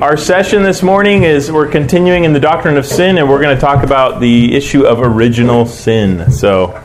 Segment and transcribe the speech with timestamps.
[0.00, 3.56] Our session this morning is we're continuing in the doctrine of sin, and we're going
[3.56, 6.30] to talk about the issue of original sin.
[6.30, 6.80] So,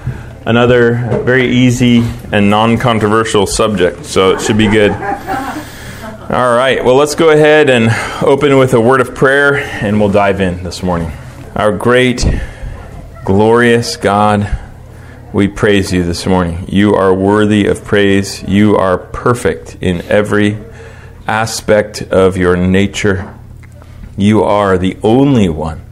[0.48, 2.00] another very easy
[2.32, 4.90] and non controversial subject, so it should be good.
[4.94, 7.92] All right, well, let's go ahead and
[8.24, 11.12] open with a word of prayer, and we'll dive in this morning.
[11.56, 12.26] Our great,
[13.24, 14.60] glorious God,
[15.32, 16.66] we praise you this morning.
[16.68, 20.58] You are worthy of praise, you are perfect in every
[21.28, 23.38] aspect of your nature.
[24.18, 25.84] You are the only one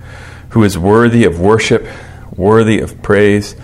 [0.49, 1.87] who is worthy of worship,
[2.35, 3.55] worthy of praise,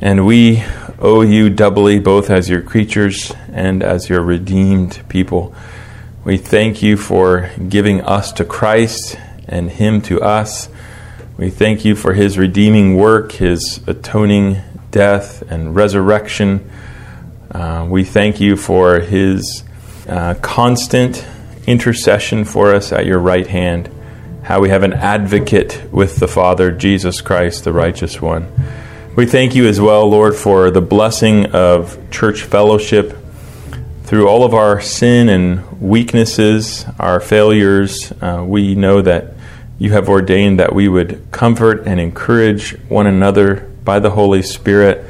[0.00, 0.62] and we
[0.98, 5.54] owe you doubly, both as your creatures and as your redeemed people.
[6.24, 10.68] We thank you for giving us to Christ and Him to us.
[11.36, 16.68] We thank you for His redeeming work, His atoning death and resurrection.
[17.50, 19.62] Uh, we thank you for His
[20.08, 21.26] uh, constant
[21.66, 23.90] intercession for us at your right hand,
[24.42, 28.50] how we have an advocate with the Father, Jesus Christ, the righteous one.
[29.16, 33.16] We thank you as well, Lord, for the blessing of church fellowship
[34.04, 38.10] through all of our sin and weaknesses, our failures.
[38.22, 39.34] Uh, we know that
[39.78, 45.04] you have ordained that we would comfort and encourage one another by the Holy Spirit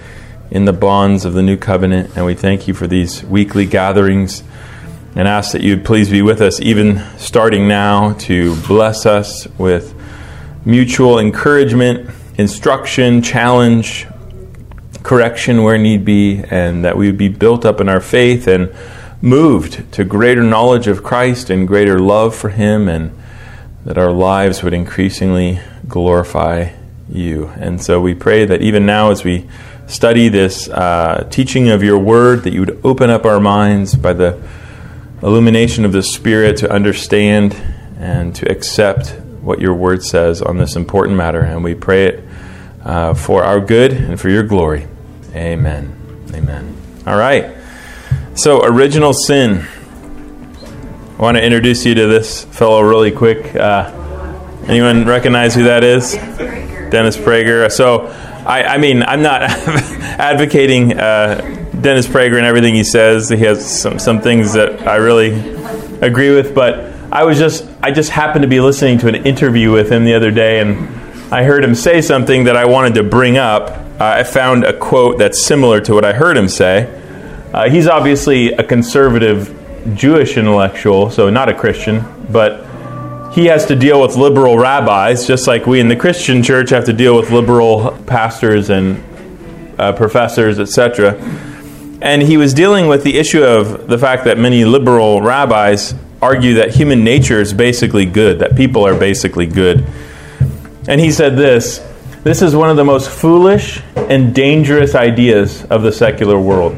[0.50, 2.16] in the bonds of the new covenant.
[2.16, 4.42] And we thank you for these weekly gatherings
[5.18, 9.92] and ask that you'd please be with us, even starting now, to bless us with
[10.64, 14.06] mutual encouragement, instruction, challenge,
[15.02, 18.72] correction where need be, and that we would be built up in our faith and
[19.20, 23.10] moved to greater knowledge of Christ and greater love for Him, and
[23.84, 25.58] that our lives would increasingly
[25.88, 26.70] glorify
[27.10, 27.48] you.
[27.56, 29.48] And so we pray that even now, as we
[29.88, 34.12] study this uh, teaching of your word, that you would open up our minds by
[34.12, 34.40] the
[35.22, 37.54] illumination of the Spirit to understand
[37.98, 41.40] and to accept what your word says on this important matter.
[41.40, 42.24] And we pray it
[42.84, 44.86] uh, for our good and for your glory.
[45.34, 46.26] Amen.
[46.34, 46.76] Amen.
[47.06, 47.56] All right.
[48.34, 49.66] So, original sin.
[51.18, 53.56] I want to introduce you to this fellow really quick.
[53.56, 53.90] Uh,
[54.68, 56.12] anyone recognize who that is?
[56.12, 57.70] Dennis Prager.
[57.72, 58.06] So,
[58.46, 60.96] I, I mean, I'm not advocating.
[60.96, 63.28] Uh, Dennis Prager and everything he says.
[63.28, 65.30] He has some, some things that I really
[66.00, 69.72] agree with, but I was just I just happened to be listening to an interview
[69.72, 70.76] with him the other day, and
[71.32, 73.70] I heard him say something that I wanted to bring up.
[74.00, 76.94] Uh, I found a quote that's similar to what I heard him say.
[77.52, 79.54] Uh, he's obviously a conservative
[79.94, 82.66] Jewish intellectual, so not a Christian, but
[83.32, 86.84] he has to deal with liberal rabbis, just like we in the Christian church have
[86.86, 89.02] to deal with liberal pastors and
[89.78, 91.14] uh, professors, etc.
[92.00, 96.54] And he was dealing with the issue of the fact that many liberal rabbis argue
[96.54, 99.84] that human nature is basically good, that people are basically good.
[100.86, 101.84] And he said this
[102.24, 106.76] this is one of the most foolish and dangerous ideas of the secular world.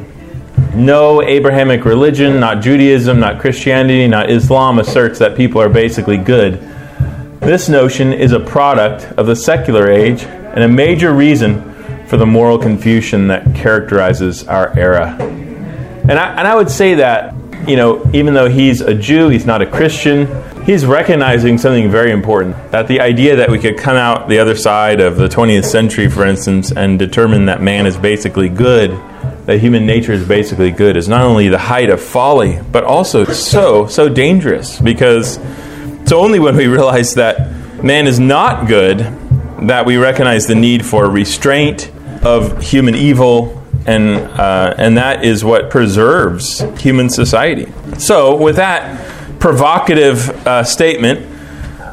[0.74, 6.60] No Abrahamic religion, not Judaism, not Christianity, not Islam asserts that people are basically good.
[7.40, 11.69] This notion is a product of the secular age and a major reason
[12.10, 15.16] for the moral confusion that characterizes our era.
[15.20, 17.32] And I, and I would say that,
[17.68, 20.26] you know, even though he's a Jew, he's not a Christian,
[20.64, 22.56] he's recognizing something very important.
[22.72, 26.10] That the idea that we could come out the other side of the 20th century,
[26.10, 28.90] for instance, and determine that man is basically good,
[29.46, 33.24] that human nature is basically good, is not only the height of folly, but also
[33.24, 34.80] so, so dangerous.
[34.80, 35.38] Because
[36.02, 38.98] it's only when we realize that man is not good
[39.68, 41.92] that we recognize the need for restraint
[42.22, 47.72] of human evil, and, uh, and that is what preserves human society.
[47.98, 51.26] So, with that provocative uh, statement,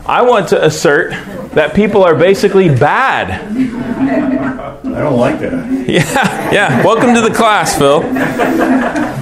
[0.05, 1.11] I want to assert
[1.53, 3.41] that people are basically bad.
[3.41, 5.87] I don't like that.
[5.87, 6.83] Yeah, yeah.
[6.83, 8.01] Welcome to the class, Phil.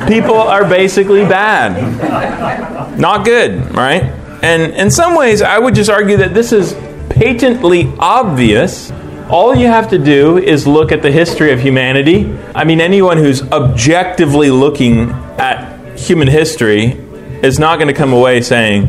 [0.07, 2.99] People are basically bad.
[2.99, 4.03] Not good, right?
[4.41, 6.73] And in some ways, I would just argue that this is
[7.09, 8.91] patently obvious
[9.29, 12.31] all you have to do is look at the history of humanity.
[12.53, 16.91] I mean, anyone who's objectively looking at human history
[17.41, 18.87] is not going to come away saying,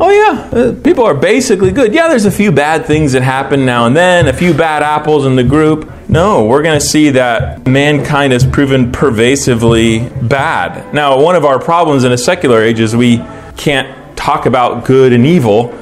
[0.00, 1.92] oh, yeah, uh, people are basically good.
[1.94, 5.26] Yeah, there's a few bad things that happen now and then, a few bad apples
[5.26, 5.90] in the group.
[6.08, 10.94] No, we're going to see that mankind has proven pervasively bad.
[10.94, 13.18] Now, one of our problems in a secular age is we
[13.56, 15.76] can't talk about good and evil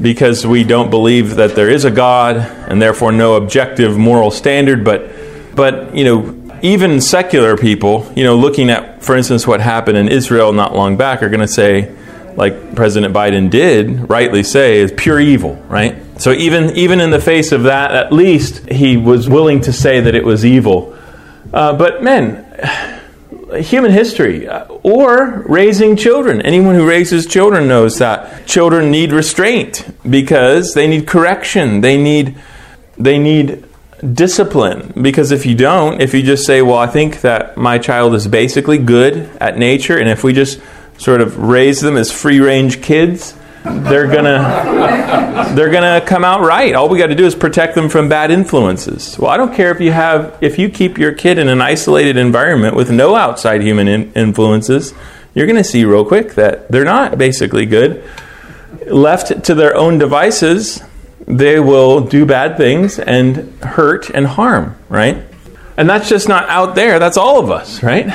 [0.00, 4.84] because we don't believe that there is a God and therefore no objective moral standard.
[4.84, 5.10] But,
[5.54, 10.08] but you know, even secular people, you know, looking at, for instance, what happened in
[10.08, 11.94] Israel not long back, are going to say,
[12.36, 15.96] like President Biden did rightly say, is pure evil, right?
[16.20, 20.00] So even even in the face of that, at least he was willing to say
[20.00, 20.96] that it was evil.
[21.52, 22.46] Uh, but men,
[23.58, 26.40] human history uh, or raising children.
[26.42, 31.80] Anyone who raises children knows that children need restraint because they need correction.
[31.80, 32.36] They need
[32.96, 33.64] they need
[34.14, 38.14] discipline because if you don't, if you just say, "Well, I think that my child
[38.14, 40.60] is basically good at nature and if we just
[40.98, 46.74] sort of raise them as free-range kids, they're gonna they're gonna come out right.
[46.74, 49.18] All we got to do is protect them from bad influences.
[49.18, 52.16] Well, I don't care if you have if you keep your kid in an isolated
[52.16, 54.94] environment with no outside human in- influences,
[55.34, 58.02] you're gonna see real quick that they're not basically good.
[58.86, 60.82] Left to their own devices,
[61.26, 64.76] they will do bad things and hurt and harm.
[64.88, 65.22] Right,
[65.76, 66.98] and that's just not out there.
[66.98, 67.82] That's all of us.
[67.82, 68.06] Right,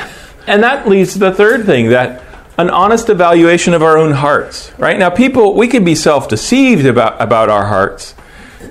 [0.47, 2.23] and that leads to the third thing that
[2.57, 4.71] an honest evaluation of our own hearts.
[4.77, 8.15] Right now, people, we can be self deceived about, about our hearts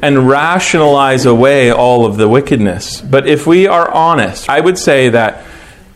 [0.03, 3.01] and rationalize away all of the wickedness.
[3.01, 5.45] But if we are honest, I would say that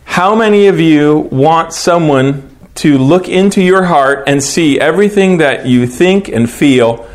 [0.05, 5.65] how many of you want someone to look into your heart and see everything that
[5.65, 7.07] you think and feel,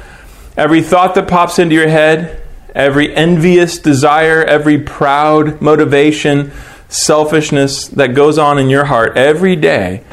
[0.56, 2.42] every thought that pops into your head,
[2.74, 6.52] every envious desire, every proud motivation,
[6.88, 10.04] selfishness that goes on in your heart every day?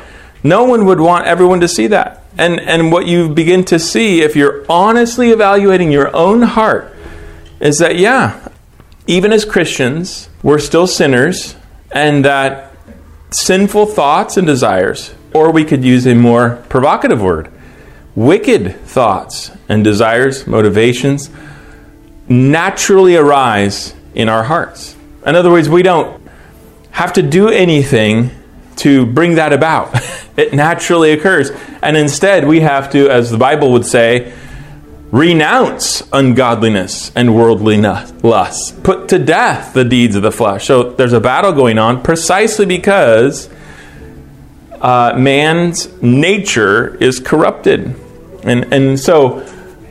[0.43, 2.23] No one would want everyone to see that.
[2.37, 6.95] And, and what you begin to see, if you're honestly evaluating your own heart,
[7.59, 8.47] is that, yeah,
[9.05, 11.55] even as Christians, we're still sinners,
[11.91, 12.73] and that
[13.31, 17.51] sinful thoughts and desires, or we could use a more provocative word,
[18.15, 21.29] wicked thoughts and desires, motivations,
[22.27, 24.95] naturally arise in our hearts.
[25.25, 26.21] In other words, we don't
[26.91, 28.31] have to do anything
[28.77, 29.95] to bring that about.
[30.37, 31.51] it naturally occurs.
[31.81, 34.33] And instead, we have to, as the Bible would say,
[35.11, 38.81] renounce ungodliness and worldly lust.
[38.83, 40.65] Put to death the deeds of the flesh.
[40.65, 43.49] So there's a battle going on precisely because
[44.79, 47.95] uh, man's nature is corrupted.
[48.43, 49.39] And, and so,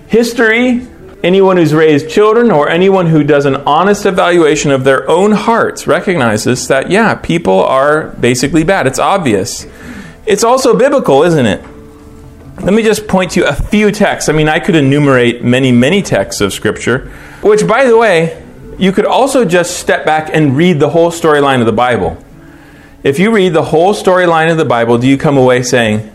[0.09, 0.89] history
[1.23, 5.87] anyone who's raised children or anyone who does an honest evaluation of their own hearts
[5.87, 8.87] recognizes that, yeah, people are basically bad.
[8.87, 9.67] It's obvious.
[10.31, 11.61] It's also biblical, isn't it?
[12.61, 14.29] Let me just point to a few texts.
[14.29, 17.09] I mean, I could enumerate many, many texts of Scripture,
[17.43, 18.41] which, by the way,
[18.79, 22.17] you could also just step back and read the whole storyline of the Bible.
[23.03, 26.12] If you read the whole storyline of the Bible, do you come away saying,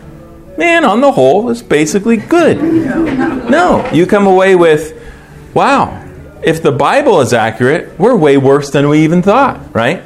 [0.56, 2.56] man, on the whole, it's basically good?
[2.62, 3.86] No.
[3.92, 4.98] You come away with,
[5.52, 5.92] wow,
[6.42, 10.02] if the Bible is accurate, we're way worse than we even thought, right?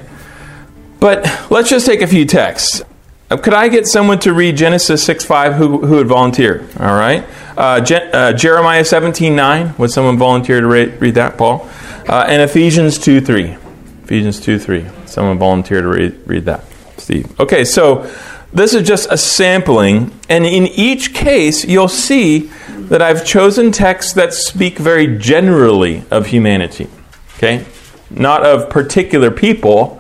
[0.99, 2.83] But let's just take a few texts.
[3.31, 5.55] Uh, could I get someone to read Genesis 6 5?
[5.55, 6.67] Who, who would volunteer?
[6.81, 7.25] All right.
[7.57, 9.75] Uh, Je- uh, Jeremiah 17 9.
[9.79, 11.69] Would someone volunteer to read, read that, Paul?
[12.09, 13.57] Uh, and Ephesians 2 3.
[14.03, 14.87] Ephesians 2 3.
[15.07, 16.65] Someone volunteer to read, read that.
[16.97, 17.39] Steve.
[17.39, 18.11] Okay, so
[18.53, 22.51] this is just a sampling, and in each case, you'll see
[22.89, 26.89] that I've chosen texts that speak very generally of humanity.
[27.37, 27.65] Okay?
[28.11, 30.00] Not of particular people,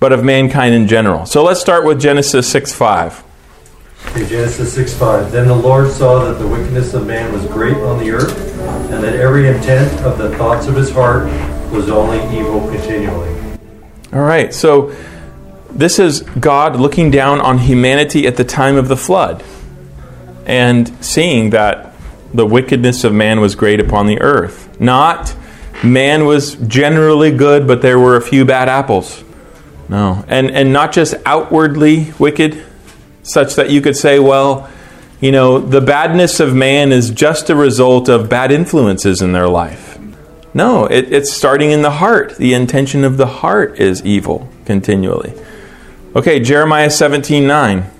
[0.00, 1.26] but of mankind in general.
[1.26, 3.24] So let's start with Genesis 6 5.
[4.08, 5.32] Okay, Genesis 6 5.
[5.32, 8.38] Then the Lord saw that the wickedness of man was great on the earth,
[8.90, 11.24] and that every intent of the thoughts of his heart
[11.72, 13.34] was only evil continually.
[14.12, 14.94] All right, so
[15.70, 19.44] this is God looking down on humanity at the time of the flood
[20.46, 21.92] and seeing that
[22.32, 24.80] the wickedness of man was great upon the earth.
[24.80, 25.34] Not
[25.82, 29.22] man was generally good, but there were a few bad apples.
[29.88, 30.24] No.
[30.28, 32.64] And, and not just outwardly wicked,
[33.22, 34.70] such that you could say, well,
[35.20, 39.48] you know, the badness of man is just a result of bad influences in their
[39.48, 39.98] life.
[40.52, 42.36] No, it, it's starting in the heart.
[42.36, 45.34] The intention of the heart is evil continually.
[46.14, 47.90] Okay, Jeremiah 17 9.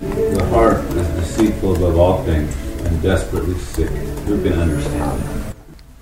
[0.00, 2.54] The heart is deceitful above all things
[2.84, 3.90] and desperately sick.
[3.90, 5.54] Who can understand it?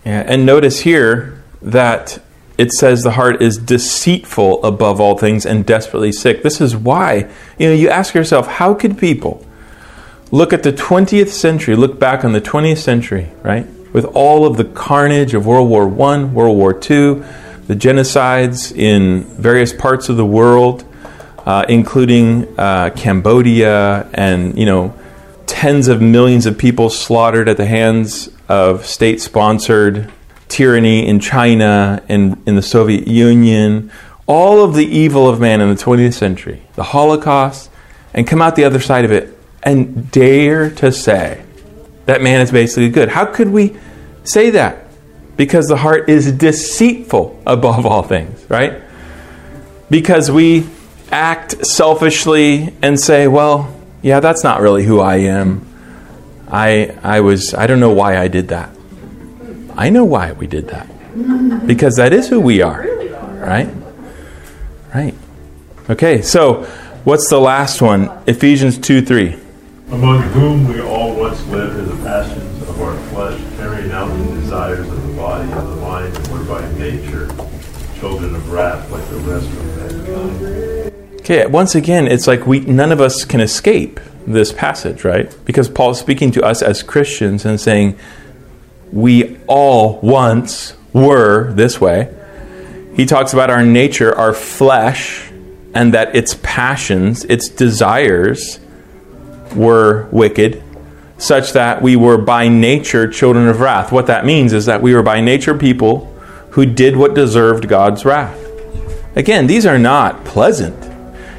[0.04, 2.22] Yeah, and notice here that
[2.58, 6.42] it says the heart is deceitful above all things and desperately sick.
[6.42, 9.44] This is why, you know, you ask yourself, how could people
[10.30, 13.66] look at the 20th century, look back on the 20th century, right?
[13.92, 17.22] With all of the carnage of World War I, World War II,
[17.66, 20.84] the genocides in various parts of the world,
[21.38, 24.94] uh, including uh, Cambodia and, you know,
[25.46, 30.12] tens of millions of people slaughtered at the hands of state sponsored
[30.48, 33.90] tyranny in China and in the Soviet Union,
[34.26, 37.70] all of the evil of man in the 20th century, the Holocaust,
[38.12, 41.44] and come out the other side of it and dare to say
[42.06, 43.08] that man is basically good.
[43.08, 43.76] How could we
[44.24, 44.86] say that?
[45.36, 48.80] Because the heart is deceitful above all things, right?
[49.90, 50.66] Because we
[51.10, 55.66] act selfishly and say, well, yeah, that's not really who I am.
[56.48, 58.75] I, I was, I don't know why I did that.
[59.76, 61.66] I know why we did that.
[61.66, 62.82] Because that is who we are,
[63.38, 63.68] right?
[64.94, 65.14] Right.
[65.90, 66.64] Okay, so
[67.04, 68.10] what's the last one?
[68.26, 69.38] Ephesians 2 3.
[69.90, 74.40] Among whom we all once lived in the passions of our flesh, carrying out the
[74.40, 77.28] desires of the body and the mind, and were by nature
[77.98, 81.20] children of wrath like the rest of mankind.
[81.20, 85.36] Okay, once again, it's like we none of us can escape this passage, right?
[85.44, 87.98] Because Paul is speaking to us as Christians and saying,
[88.96, 92.12] we all once were this way.
[92.94, 95.30] He talks about our nature, our flesh,
[95.74, 98.58] and that its passions, its desires,
[99.54, 100.62] were wicked,
[101.18, 103.92] such that we were by nature children of wrath.
[103.92, 106.06] What that means is that we were by nature people
[106.52, 108.42] who did what deserved God's wrath.
[109.14, 110.82] Again, these are not pleasant.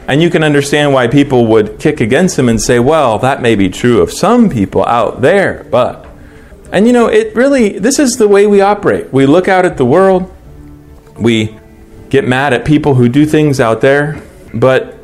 [0.07, 3.55] And you can understand why people would kick against him and say, well, that may
[3.55, 6.06] be true of some people out there, but.
[6.71, 9.12] And you know, it really, this is the way we operate.
[9.13, 10.33] We look out at the world,
[11.17, 11.57] we
[12.09, 14.21] get mad at people who do things out there,
[14.53, 14.97] but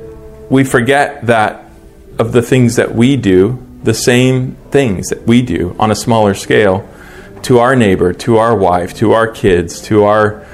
[0.50, 1.70] we forget that
[2.20, 6.34] of the things that we do, the same things that we do on a smaller
[6.34, 6.88] scale
[7.43, 10.46] to our neighbor, to our wife, to our kids, to our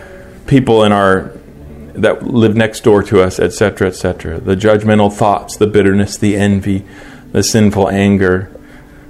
[0.47, 1.31] people in our
[1.93, 4.39] that live next door to us, etc., etc.
[4.39, 6.85] The judgmental thoughts, the bitterness, the envy,
[7.31, 8.51] the sinful anger,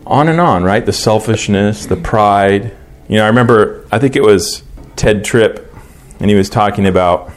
[0.10, 0.86] on and on, right?
[0.86, 2.75] The selfishness, the pride.
[3.08, 4.63] You know, I remember, I think it was
[4.96, 5.74] Tedd Tripp,
[6.20, 7.32] and he was talking about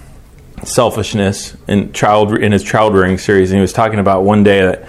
[0.65, 4.63] selfishness in child in his child rearing series, and he was talking about one day
[4.63, 4.89] that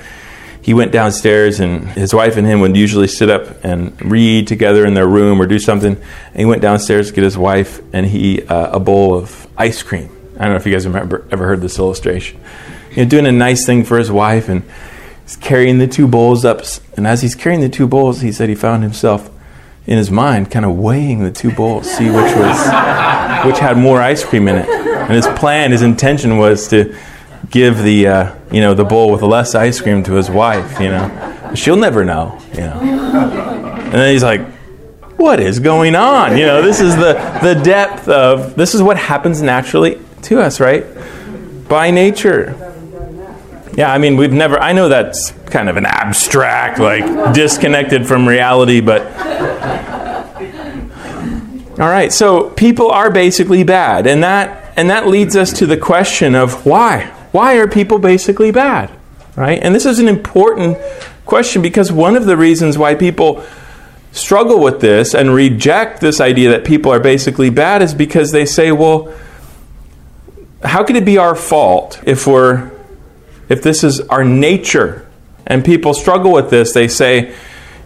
[0.61, 4.85] he went downstairs and his wife and him would usually sit up and read together
[4.85, 5.97] in their room or do something.
[5.97, 9.83] And he went downstairs to get his wife and he uh, a bowl of ice
[9.83, 10.09] cream.
[10.35, 12.39] I don't know if you guys remember ever heard this illustration.
[12.91, 14.63] You know, doing a nice thing for his wife and
[15.33, 16.61] he's carrying the two bowls up.
[16.95, 19.29] And as he's carrying the two bowls, he said he found himself
[19.85, 22.57] in his mind kind of weighing the two bowls, see which was
[23.45, 24.69] which had more ice cream in it.
[24.69, 26.95] And his plan, his intention was to
[27.49, 30.79] give the uh, you know the bowl with less ice cream to his wife.
[30.79, 32.39] You know, she'll never know.
[32.53, 34.41] You know, and then he's like,
[35.17, 38.97] "What is going on?" You know, this is the the depth of this is what
[38.97, 40.85] happens naturally to us, right?
[41.67, 42.72] By nature.
[43.75, 44.59] Yeah, I mean, we've never.
[44.59, 49.01] I know that's kind of an abstract, like disconnected from reality, but.
[51.79, 55.77] All right, so people are basically bad, and that and that leads us to the
[55.77, 57.05] question of why.
[57.31, 58.91] Why are people basically bad?
[59.35, 59.59] Right?
[59.61, 60.77] And this is an important
[61.25, 63.43] question because one of the reasons why people
[64.11, 68.45] struggle with this and reject this idea that people are basically bad is because they
[68.45, 69.11] say, well,
[70.63, 72.71] how could it be our fault if we're
[73.49, 75.07] if this is our nature?
[75.45, 76.73] And people struggle with this.
[76.73, 77.35] They say,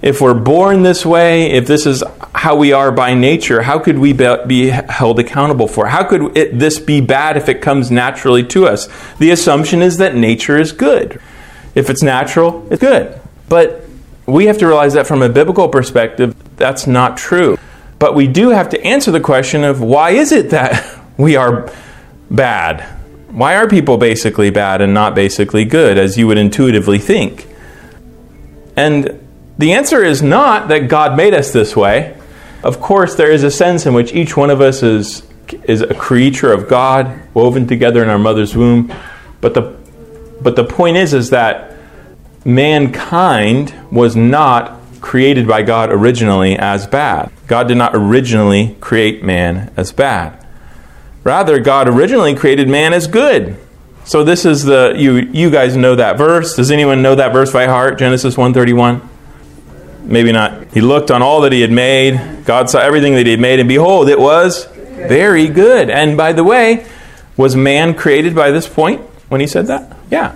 [0.01, 2.03] if we're born this way, if this is
[2.35, 5.87] how we are by nature, how could we be held accountable for?
[5.87, 8.87] How could it, this be bad if it comes naturally to us?
[9.17, 11.19] The assumption is that nature is good.
[11.73, 13.19] If it's natural, it's good.
[13.49, 13.85] But
[14.27, 17.57] we have to realize that from a biblical perspective, that's not true.
[17.97, 21.71] But we do have to answer the question of why is it that we are
[22.29, 22.96] bad?
[23.29, 27.47] Why are people basically bad and not basically good, as you would intuitively think?
[28.75, 29.19] And
[29.57, 32.17] the answer is not that God made us this way.
[32.63, 35.27] Of course, there is a sense in which each one of us is,
[35.63, 38.93] is a creature of God, woven together in our mother's womb.
[39.41, 39.75] But the,
[40.41, 41.75] but the point is, is that
[42.45, 47.31] mankind was not created by God originally as bad.
[47.47, 50.45] God did not originally create man as bad.
[51.23, 53.57] Rather, God originally created man as good.
[54.05, 56.55] So this is the you you guys know that verse.
[56.55, 57.99] Does anyone know that verse by heart?
[57.99, 59.07] Genesis 131
[60.07, 60.73] maybe not.
[60.73, 62.45] He looked on all that he had made.
[62.45, 65.89] God saw everything that he had made, and behold, it was very good.
[65.89, 66.87] And by the way,
[67.35, 69.95] was man created by this point when he said that?
[70.09, 70.35] Yeah.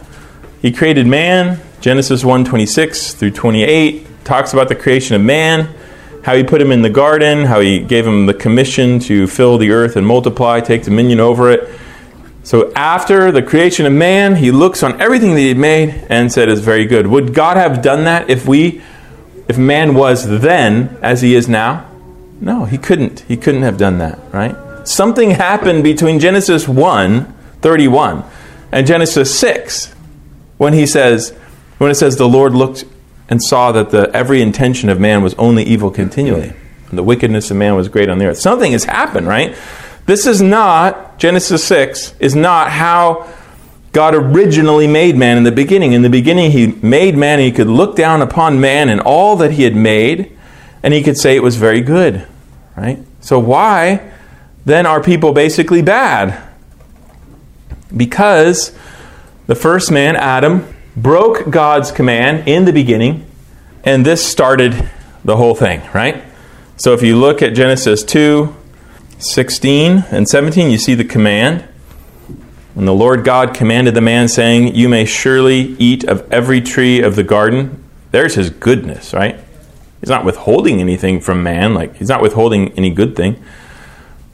[0.62, 1.60] He created man.
[1.80, 5.74] Genesis 1 26 through 28 talks about the creation of man,
[6.24, 9.58] how he put him in the garden, how he gave him the commission to fill
[9.58, 11.80] the earth and multiply, take dominion over it.
[12.44, 16.50] So after the creation of man, he looks on everything that he made and said,
[16.50, 17.08] It's very good.
[17.08, 18.82] Would God have done that if we
[19.48, 21.90] if man was then as he is now?
[22.40, 23.20] No, he couldn't.
[23.22, 24.56] He couldn't have done that, right?
[24.88, 27.26] Something happened between Genesis 1,
[27.62, 28.24] 31,
[28.72, 29.94] and Genesis 6
[30.58, 31.32] when he says,
[31.78, 32.86] when it says the Lord looked
[33.32, 36.52] and saw that the every intention of man was only evil continually.
[36.90, 38.38] And the wickedness of man was great on the earth.
[38.38, 39.56] Something has happened, right?
[40.06, 43.30] This is not, Genesis 6 is not how
[43.94, 45.94] God originally made man in the beginning.
[45.94, 49.38] In the beginning, He made man, and He could look down upon man and all
[49.38, 50.38] that He had made,
[50.84, 52.28] and He could say it was very good,
[52.76, 53.00] right?
[53.22, 54.12] So, why
[54.66, 56.38] then are people basically bad?
[57.96, 58.78] Because
[59.48, 63.26] the first man, Adam, broke God's command in the beginning,
[63.84, 64.90] and this started
[65.24, 66.24] the whole thing, right?
[66.78, 68.56] So if you look at Genesis 2
[69.20, 71.68] 16 and 17, you see the command.
[72.76, 77.02] And the Lord God commanded the man, saying, You may surely eat of every tree
[77.02, 77.84] of the garden.
[78.10, 79.40] There's his goodness, right?
[80.00, 83.42] He's not withholding anything from man, like he's not withholding any good thing.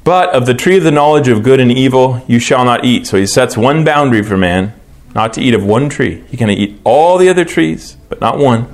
[0.06, 3.08] But of the tree of the knowledge of good and evil you shall not eat.
[3.08, 4.74] So he sets one boundary for man,
[5.18, 6.24] not to eat of one tree.
[6.30, 8.68] He can eat all the other trees, but not one.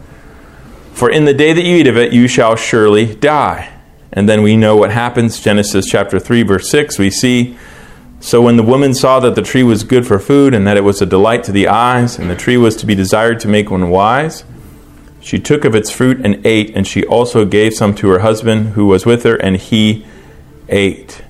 [0.92, 3.74] For in the day that you eat of it, you shall surely die.
[4.12, 5.40] And then we know what happens.
[5.40, 7.58] Genesis chapter 3, verse 6, we see
[8.20, 10.84] So when the woman saw that the tree was good for food, and that it
[10.84, 13.72] was a delight to the eyes, and the tree was to be desired to make
[13.72, 14.44] one wise,
[15.22, 18.74] she took of its fruit and ate, and she also gave some to her husband
[18.74, 20.06] who was with her, and he
[20.68, 21.23] ate.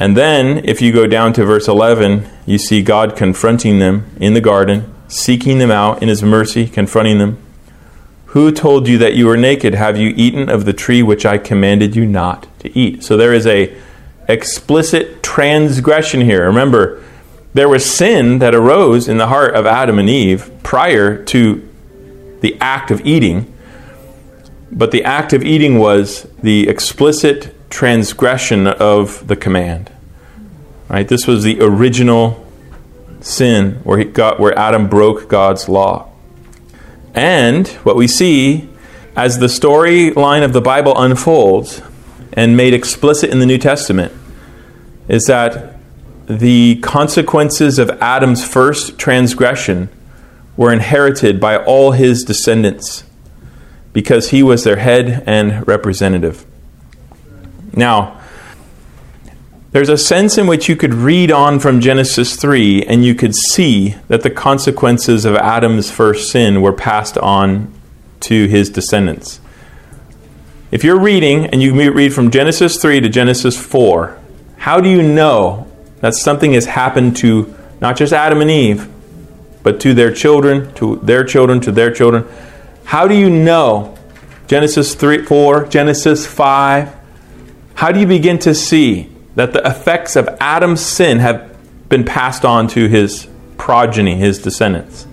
[0.00, 4.32] And then, if you go down to verse 11, you see God confronting them in
[4.32, 7.36] the garden, seeking them out in his mercy, confronting them.
[8.28, 9.74] Who told you that you were naked?
[9.74, 13.04] Have you eaten of the tree which I commanded you not to eat?
[13.04, 13.76] So there is a
[14.26, 16.46] explicit transgression here.
[16.46, 17.04] Remember,
[17.52, 21.68] there was sin that arose in the heart of Adam and Eve prior to
[22.40, 23.52] the act of eating.
[24.72, 29.90] But the act of eating was the explicit transgression of the command.
[30.88, 31.06] Right?
[31.06, 32.46] This was the original
[33.20, 36.10] sin where he got where Adam broke God's law.
[37.14, 38.68] And what we see
[39.16, 41.82] as the storyline of the Bible unfolds
[42.32, 44.12] and made explicit in the New Testament
[45.08, 45.76] is that
[46.26, 49.88] the consequences of Adam's first transgression
[50.56, 53.04] were inherited by all his descendants
[53.92, 56.46] because he was their head and representative.
[57.72, 58.20] Now,
[59.72, 63.36] there's a sense in which you could read on from Genesis 3 and you could
[63.36, 67.72] see that the consequences of Adam's first sin were passed on
[68.20, 69.40] to his descendants.
[70.72, 74.18] If you're reading and you read from Genesis 3 to Genesis 4,
[74.58, 78.88] how do you know that something has happened to not just Adam and Eve,
[79.62, 82.26] but to their children, to their children, to their children?
[82.84, 83.96] How do you know
[84.48, 86.99] Genesis 3, 4, Genesis 5,
[87.80, 91.56] how do you begin to see that the effects of Adam's sin have
[91.88, 95.06] been passed on to his progeny, his descendants?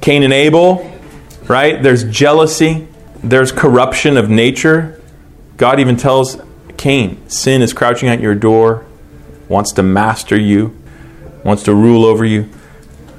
[0.00, 0.92] Cain and Abel,
[1.46, 1.80] right?
[1.80, 2.88] There's jealousy,
[3.22, 5.00] there's corruption of nature.
[5.56, 6.42] God even tells
[6.78, 8.84] Cain, sin is crouching at your door,
[9.48, 10.76] wants to master you,
[11.44, 12.50] wants to rule over you.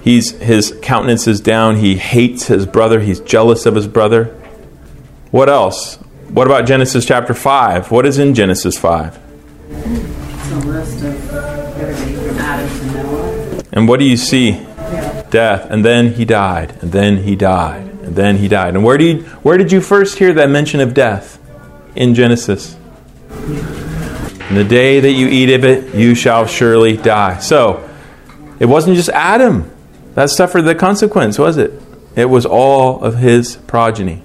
[0.01, 1.77] He's, his countenance is down.
[1.77, 2.99] He hates his brother.
[2.99, 4.37] He's jealous of his brother.
[5.31, 6.02] What else?
[6.33, 7.91] What about Genesis chapter 5?
[7.91, 9.19] What is in Genesis 5?
[9.69, 11.33] It's a list of
[11.77, 13.63] everything from Adam to Noah.
[13.71, 14.53] And what do you see?
[15.29, 15.69] Death.
[15.69, 16.75] And then he died.
[16.81, 17.83] And then he died.
[17.83, 18.73] And then he died.
[18.73, 21.37] And where did you, where did you first hear that mention of death?
[21.95, 22.75] In Genesis.
[23.29, 27.37] In the day that you eat of it, you shall surely die.
[27.37, 27.87] So,
[28.59, 29.69] it wasn't just Adam
[30.15, 31.79] that suffered the consequence, was it?
[32.15, 34.22] It was all of his progeny.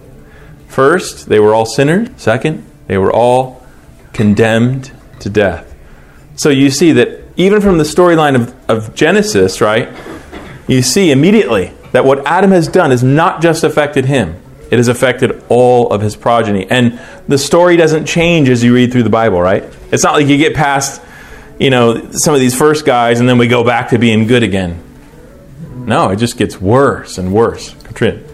[0.68, 2.08] First, they were all sinners.
[2.16, 3.66] Second, they were all
[4.12, 5.74] condemned to death.
[6.36, 9.88] So you see that even from the storyline of, of Genesis, right,
[10.66, 14.88] you see immediately that what Adam has done has not just affected him, it has
[14.88, 16.66] affected all of his progeny.
[16.70, 19.64] And the story doesn't change as you read through the Bible, right?
[19.90, 21.00] It's not like you get past,
[21.58, 24.42] you know, some of these first guys and then we go back to being good
[24.42, 24.82] again.
[25.86, 27.74] No, it just gets worse and worse.
[27.84, 28.27] Katrin.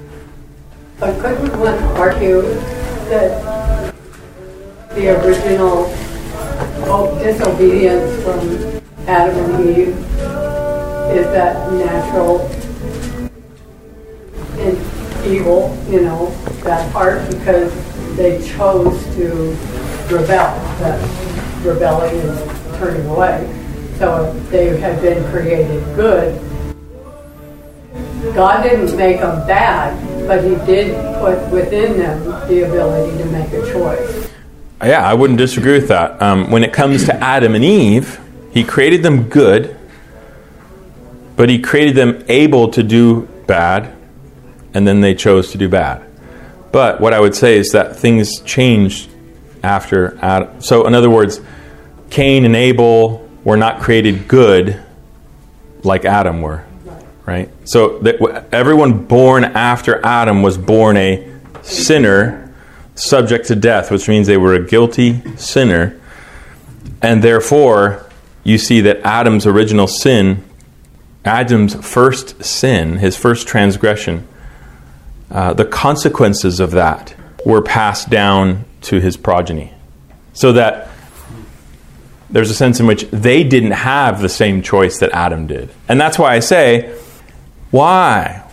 [1.04, 2.40] But couldn't one argue
[3.10, 3.92] that
[4.94, 5.84] the original
[6.88, 9.88] oh, disobedience from Adam and Eve
[11.14, 12.40] is that natural
[14.56, 16.30] and evil, you know,
[16.62, 17.70] that part because
[18.16, 19.50] they chose to
[20.10, 20.98] rebel, that
[21.62, 23.46] rebelling and turning away.
[23.98, 26.40] So if they had been created good,
[28.34, 33.52] God didn't make them bad, but He did put within them the ability to make
[33.52, 34.30] a choice.
[34.82, 36.20] Yeah, I wouldn't disagree with that.
[36.20, 38.20] Um, when it comes to Adam and Eve,
[38.52, 39.76] He created them good,
[41.36, 43.94] but He created them able to do bad
[44.74, 46.04] and then they chose to do bad.
[46.72, 49.08] But what I would say is that things changed
[49.62, 50.60] after Adam.
[50.60, 51.40] So, in other words,
[52.10, 54.82] Cain and Abel were not created good
[55.84, 56.64] like Adam were,
[57.26, 57.50] right?
[57.64, 61.30] So, that everyone born after Adam was born a
[61.62, 62.52] sinner,
[62.94, 66.00] subject to death, which means they were a guilty sinner,
[67.02, 68.06] and therefore
[68.44, 70.44] you see that Adam's original sin,
[71.24, 74.28] Adam's first sin, his first transgression,
[75.30, 79.72] uh, the consequences of that were passed down to his progeny.
[80.34, 80.88] So that
[82.30, 85.70] there's a sense in which they didn't have the same choice that Adam did.
[85.88, 86.98] And that's why I say,
[87.74, 88.44] why?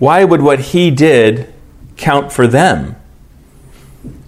[0.00, 1.54] Why would what he did
[1.96, 2.96] count for them?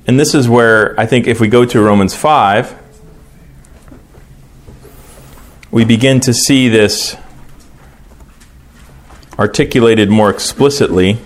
[0.07, 2.81] And this is where I think if we go to Romans 5,
[5.73, 7.17] we begin to see this
[9.37, 11.19] articulated more explicitly.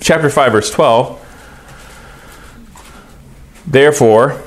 [0.00, 1.18] Chapter 5, verse 12.
[3.64, 4.42] Therefore,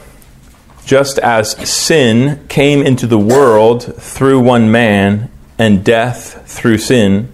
[0.84, 7.33] just as sin came into the world through one man, and death through sin,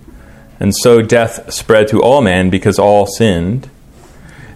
[0.60, 3.70] and so death spread to all men because all sinned.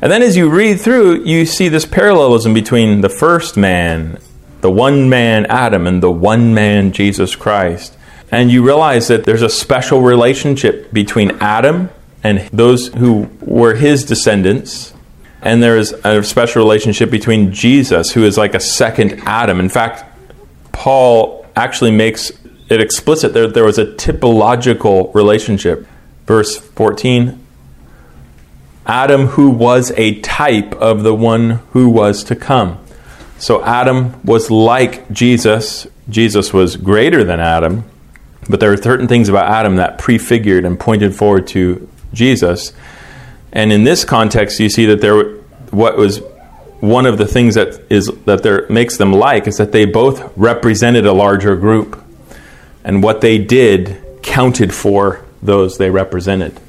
[0.02, 4.20] And then as you read through, you see this parallelism between the first man,
[4.60, 7.98] the one man Adam, and the one man Jesus Christ.
[8.30, 11.90] And you realize that there's a special relationship between Adam
[12.24, 14.94] and those who were his descendants.
[15.42, 19.60] And there's a special relationship between Jesus, who is like a second Adam.
[19.60, 20.04] In fact,
[20.72, 22.32] Paul actually makes
[22.70, 25.88] it explicit that there was a typological relationship.
[26.26, 27.40] Verse 14
[28.86, 32.78] Adam, who was a type of the one who was to come.
[33.38, 35.88] So Adam was like Jesus.
[36.10, 37.86] Jesus was greater than Adam,
[38.50, 42.74] but there are certain things about Adam that prefigured and pointed forward to Jesus.
[43.54, 45.36] And in this context, you see that there,
[45.72, 46.22] what was
[46.82, 50.36] one of the things that is that there makes them like is that they both
[50.38, 52.04] represented a larger group,
[52.84, 56.60] and what they did counted for those they represented.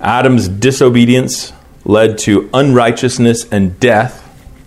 [0.00, 1.52] Adam's disobedience
[1.84, 4.22] led to unrighteousness and death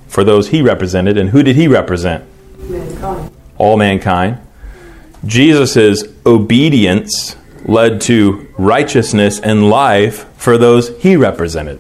[0.08, 1.18] for those he represented.
[1.18, 2.26] And who did he represent?
[2.58, 3.32] Mankind.
[3.58, 4.40] All mankind.
[5.26, 11.80] Jesus' obedience led to righteousness and life for those he represented.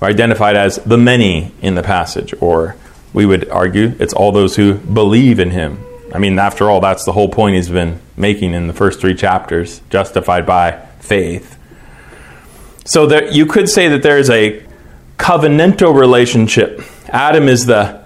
[0.00, 2.74] Identified as the many in the passage, or
[3.12, 5.78] we would argue it's all those who believe in him.
[6.12, 9.14] I mean, after all, that's the whole point he's been making in the first three
[9.14, 11.58] chapters justified by faith.
[12.84, 14.62] So there, you could say that there is a
[15.16, 16.82] covenantal relationship.
[17.08, 18.04] Adam is the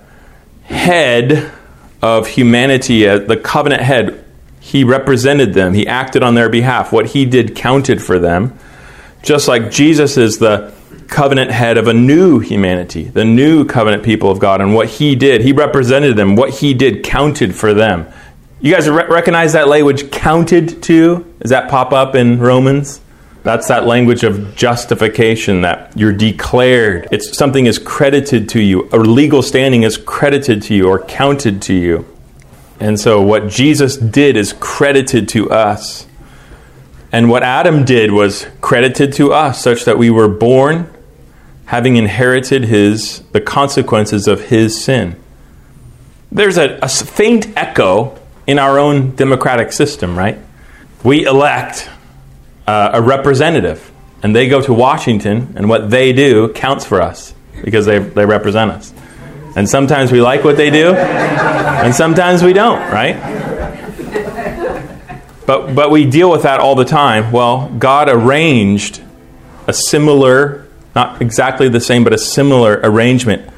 [0.64, 1.50] head
[2.02, 4.24] of humanity, uh, the covenant head.
[4.60, 6.92] He represented them, he acted on their behalf.
[6.92, 8.56] What he did counted for them.
[9.22, 10.72] Just like Jesus is the
[11.08, 15.14] covenant head of a new humanity, the new covenant people of God, and what he
[15.14, 16.36] did, he represented them.
[16.36, 18.06] What he did counted for them.
[18.60, 21.34] You guys re- recognize that language counted to?
[21.40, 23.00] Does that pop up in Romans?
[23.42, 27.06] That's that language of justification that you're declared.
[27.12, 28.88] It's something is credited to you.
[28.92, 32.04] A legal standing is credited to you or counted to you.
[32.80, 36.06] And so what Jesus did is credited to us.
[37.12, 40.92] And what Adam did was credited to us such that we were born
[41.66, 45.16] having inherited his the consequences of his sin.
[46.33, 50.38] There's a, a faint echo in our own democratic system, right?
[51.02, 51.88] We elect
[52.66, 53.90] uh, a representative,
[54.22, 58.26] and they go to Washington, and what they do counts for us because they, they
[58.26, 58.92] represent us.
[59.57, 63.16] And sometimes we like what they do, and sometimes we don't, right?
[65.46, 67.31] But, but we deal with that all the time.
[67.31, 69.00] Well, God arranged
[69.66, 70.65] a similar,
[70.96, 73.48] not exactly the same, but a similar arrangement.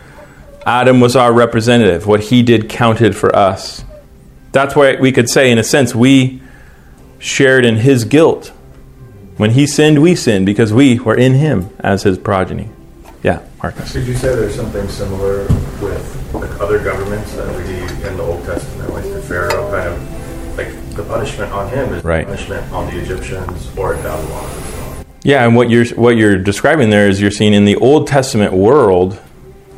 [0.67, 2.07] Adam was our representative.
[2.07, 3.83] What he did counted for us.
[4.53, 6.43] That's why we could say, in a sense, we
[7.19, 8.53] shared in his guilt
[9.39, 12.69] when he sinned, we sinned because we were in him as his progeny.
[13.23, 13.93] Yeah, Marcus.
[13.93, 15.45] Could you say there's something similar
[15.81, 20.57] with like other governments that we in the Old Testament, like the Pharaoh, kind of
[20.59, 22.27] like the punishment on him is right.
[22.27, 24.78] punishment on the Egyptians or Babylon.
[25.23, 28.53] Yeah, and what you're what you're describing there is you're seeing in the Old Testament
[28.53, 29.21] world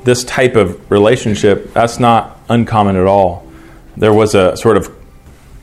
[0.05, 3.46] this type of relationship that's not uncommon at all.
[3.96, 4.94] There was a sort of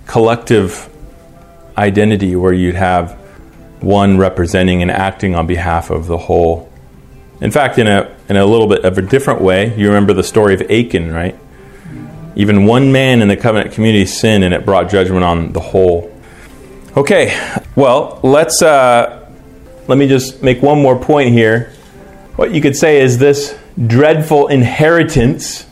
[0.06, 0.90] collective
[1.78, 3.14] identity where you'd have
[3.82, 6.72] one representing and acting on behalf of the whole.
[7.40, 10.24] In fact, in a, in a little bit of a different way, you remember the
[10.24, 11.38] story of Achan, right?
[12.36, 16.12] Even one man in the covenant community sinned and it brought judgment on the whole.
[16.96, 17.38] Okay,
[17.76, 19.17] well, let's, uh,
[19.88, 21.74] let me just make one more point here.
[22.36, 25.66] What you could say is this dreadful inheritance,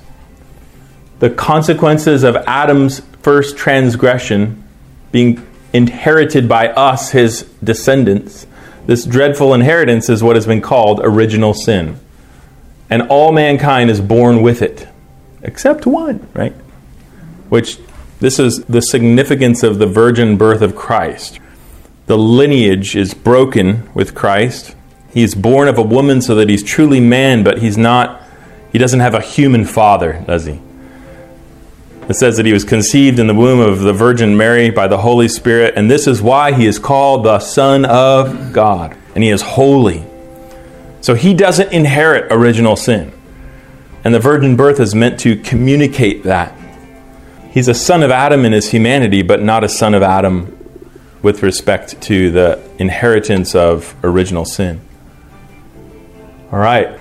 [1.19, 4.63] the consequences of Adam's first transgression
[5.12, 8.47] being inherited by us, his descendants,
[8.86, 11.99] this dreadful inheritance is what has been called original sin.
[12.89, 14.88] And all mankind is born with it,
[15.41, 16.54] except one, right?
[17.49, 17.80] Which
[18.19, 21.39] this is the significance of the virgin birth of Christ.
[22.07, 24.75] The lineage is broken with Christ.
[25.11, 28.21] He is born of a woman so that he's truly man, but he's not,
[28.71, 30.59] he doesn't have a human father, does he?
[32.07, 34.99] It says that he was conceived in the womb of the Virgin Mary by the
[34.99, 39.31] Holy Spirit, and this is why he is called the Son of God, and he
[39.31, 40.05] is holy.
[41.01, 43.11] So he doesn't inherit original sin.
[44.03, 46.55] And the virgin birth is meant to communicate that.
[47.49, 50.54] He's a son of Adam in his humanity, but not a son of Adam
[51.25, 54.79] with respect to the inheritance of original sin.
[56.51, 56.99] All right.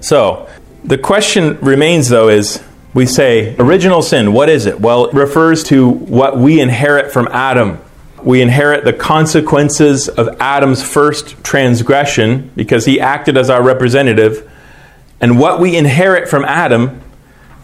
[0.00, 0.48] So,
[0.82, 2.60] the question remains though is
[2.94, 4.80] we say original sin, what is it?
[4.80, 7.78] Well, it refers to what we inherit from Adam.
[8.24, 14.50] We inherit the consequences of Adam's first transgression because he acted as our representative.
[15.20, 17.00] And what we inherit from Adam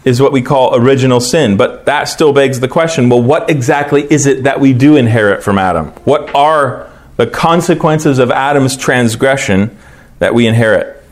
[0.07, 1.57] is what we call original sin.
[1.57, 5.43] But that still begs the question well, what exactly is it that we do inherit
[5.43, 5.87] from Adam?
[6.05, 9.77] What are the consequences of Adam's transgression
[10.19, 11.03] that we inherit?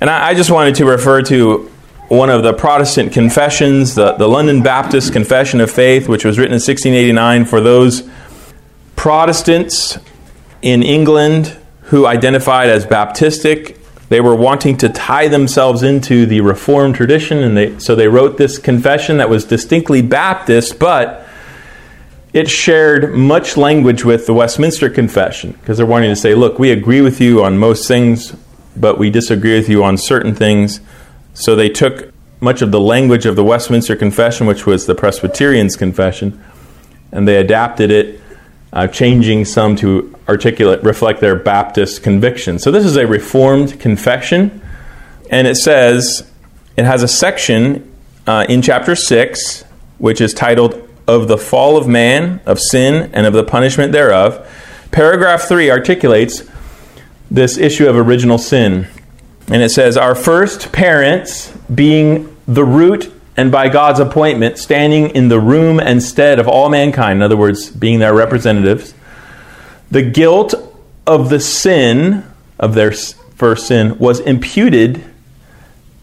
[0.00, 1.70] And I, I just wanted to refer to
[2.08, 6.52] one of the Protestant confessions, the, the London Baptist Confession of Faith, which was written
[6.52, 8.08] in 1689 for those
[8.96, 9.98] Protestants
[10.62, 13.79] in England who identified as Baptistic
[14.10, 18.38] they were wanting to tie themselves into the Reformed tradition, and they, so they wrote
[18.38, 21.26] this confession that was distinctly Baptist, but
[22.32, 26.72] it shared much language with the Westminster Confession because they're wanting to say, look, we
[26.72, 28.34] agree with you on most things,
[28.76, 30.80] but we disagree with you on certain things.
[31.32, 35.76] So they took much of the language of the Westminster Confession, which was the Presbyterians'
[35.76, 36.42] confession,
[37.12, 38.20] and they adapted it,
[38.72, 42.58] uh, changing some to articulate, reflect their Baptist conviction.
[42.58, 44.60] So this is a Reformed confession,
[45.30, 46.30] and it says,
[46.76, 47.92] it has a section
[48.26, 49.64] uh, in chapter 6,
[49.98, 54.46] which is titled, Of the Fall of Man, of Sin, and of the Punishment Thereof.
[54.92, 56.48] Paragraph 3 articulates
[57.30, 58.88] this issue of original sin.
[59.48, 65.28] And it says, Our first parents, being the root and by God's appointment, standing in
[65.28, 68.92] the room and stead of all mankind, in other words, being their representatives,
[69.90, 70.54] the guilt
[71.06, 72.22] of the sin
[72.58, 75.02] of their first sin was imputed.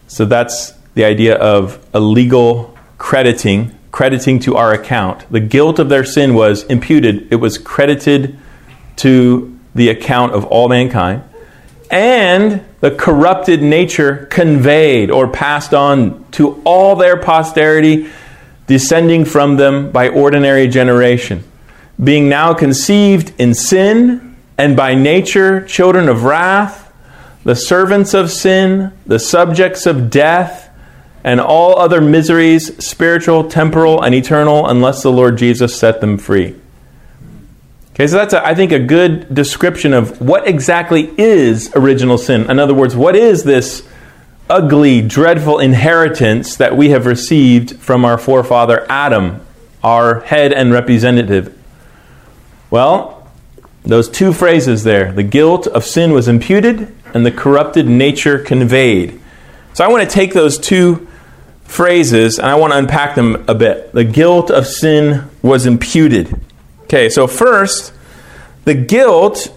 [0.08, 5.24] So that's the idea of a legal crediting, crediting to our account.
[5.30, 8.36] The guilt of their sin was imputed, it was credited
[8.96, 11.22] to the account of all mankind.
[11.88, 18.08] And the corrupted nature conveyed or passed on to all their posterity,
[18.66, 21.44] descending from them by ordinary generation
[22.02, 26.92] being now conceived in sin and by nature children of wrath,
[27.44, 30.66] the servants of sin, the subjects of death,
[31.24, 36.54] and all other miseries, spiritual, temporal, and eternal, unless the Lord Jesus set them free.
[37.98, 42.48] Okay, so that's, a, I think, a good description of what exactly is original sin.
[42.48, 43.86] In other words, what is this
[44.48, 49.44] ugly, dreadful inheritance that we have received from our forefather Adam,
[49.82, 51.58] our head and representative
[52.70, 53.26] well,
[53.82, 59.18] those two phrases there the guilt of sin was imputed, and the corrupted nature conveyed.
[59.72, 61.08] So I want to take those two
[61.64, 63.92] phrases and I want to unpack them a bit.
[63.92, 66.38] The guilt of sin was imputed.
[66.88, 67.92] Okay, so first,
[68.64, 69.54] the guilt,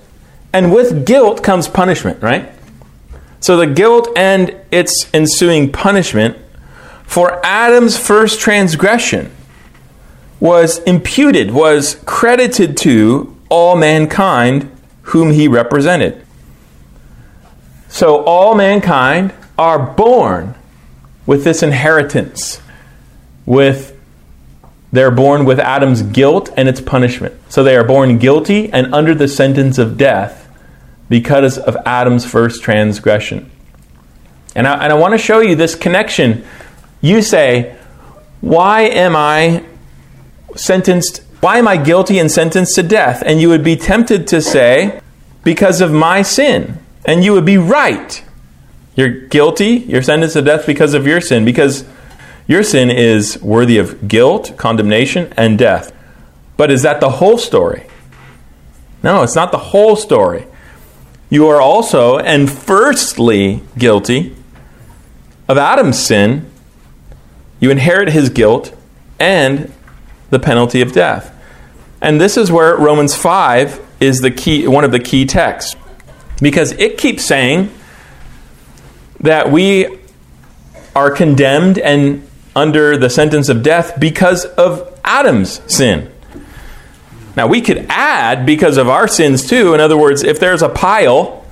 [0.52, 2.52] and with guilt comes punishment, right?
[3.40, 6.38] So the guilt and its ensuing punishment
[7.04, 9.32] for Adam's first transgression
[10.42, 14.70] was imputed, was credited to all mankind
[15.04, 16.26] whom he represented.
[17.88, 20.56] So all mankind are born
[21.26, 22.60] with this inheritance,
[23.46, 23.91] with
[24.92, 27.34] they're born with Adam's guilt and its punishment.
[27.50, 30.50] So they are born guilty and under the sentence of death
[31.10, 33.50] because of Adam's first transgression.
[34.56, 36.46] And I, and I want to show you this connection.
[37.00, 37.78] You say,
[38.42, 39.66] Why am I
[40.56, 43.24] sentenced, why am I guilty and sentenced to death?
[43.26, 45.02] And you would be tempted to say,
[45.44, 46.78] because of my sin.
[47.06, 48.24] And you would be right.
[48.96, 51.86] You're guilty, you're sentenced to death because of your sin, because
[52.48, 55.94] your sin is worthy of guilt, condemnation, and death.
[56.58, 57.88] But is that the whole story?
[59.04, 60.46] No, it's not the whole story.
[61.30, 64.36] you are also and firstly guilty
[65.48, 66.46] of Adam's sin.
[67.60, 68.76] You inherit his guilt
[69.20, 69.72] and
[70.30, 71.34] the penalty of death.
[72.02, 75.76] And this is where Romans 5 is the key one of the key texts
[76.42, 77.72] because it keeps saying
[79.20, 80.00] that we
[80.96, 86.12] are condemned and under the sentence of death because of Adam's sin.
[87.36, 89.74] Now, we could add because of our sins too.
[89.74, 91.46] In other words, if there's a pile,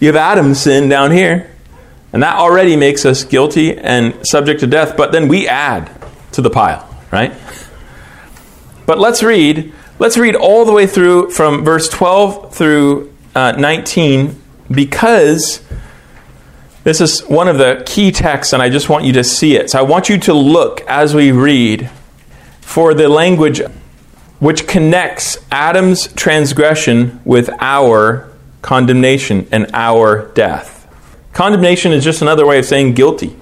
[0.00, 1.50] you have Adam's sin down here,
[2.12, 5.90] and that already makes us guilty and subject to death, but then we add
[6.32, 7.34] to the pile, right?
[8.86, 9.72] But let's read.
[9.98, 14.40] Let's read all the way through from verse 12 through uh, 19
[14.70, 15.62] because
[16.86, 19.70] this is one of the key texts, and I just want you to see it.
[19.70, 21.90] So I want you to look as we read
[22.60, 23.60] for the language
[24.38, 30.86] which connects Adam's transgression with our condemnation and our death.
[31.32, 33.36] Condemnation is just another way of saying guilty,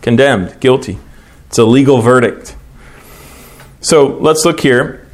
[0.00, 1.00] condemned, guilty.
[1.48, 2.54] It's a legal verdict.
[3.80, 5.04] So let's look here.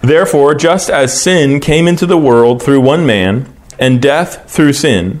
[0.00, 5.20] Therefore, just as sin came into the world through one man, and death through sin,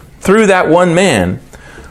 [0.21, 1.39] through that one man,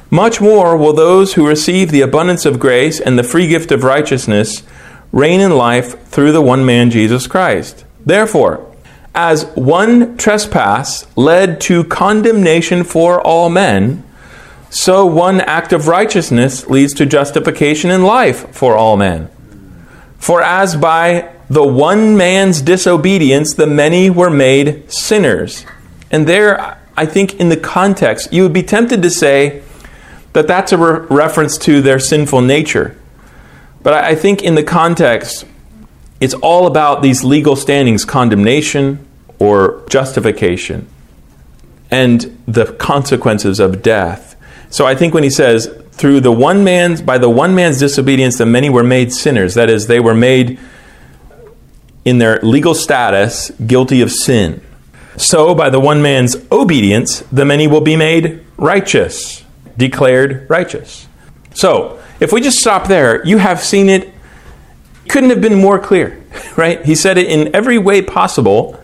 [0.08, 3.84] much more will those who receive the abundance of grace and the free gift of
[3.84, 4.62] righteousness
[5.12, 7.84] reign in life through the one man Jesus Christ.
[8.06, 8.66] Therefore,
[9.14, 14.04] as one trespass led to condemnation for all men,
[14.70, 19.28] so one act of righteousness leads to justification in life for all men.
[20.18, 25.66] For as by the one man's disobedience the many were made sinners.
[26.12, 29.62] And there, I think, in the context, you would be tempted to say
[30.34, 32.94] that that's a re- reference to their sinful nature.
[33.82, 35.46] But I think in the context,
[36.20, 39.06] it's all about these legal standings condemnation
[39.38, 40.88] or justification
[41.90, 44.36] and the consequences of death.
[44.68, 48.36] So I think when he says, through the one man's, by the one man's disobedience,
[48.36, 50.58] the many were made sinners, that is, they were made
[52.04, 54.60] in their legal status guilty of sin.
[55.16, 59.44] So, by the one man's obedience, the many will be made righteous,
[59.76, 61.08] declared righteous.
[61.52, 64.12] So, if we just stop there, you have seen it.
[65.08, 66.22] Couldn't have been more clear,
[66.56, 66.84] right?
[66.84, 68.80] He said it in every way possible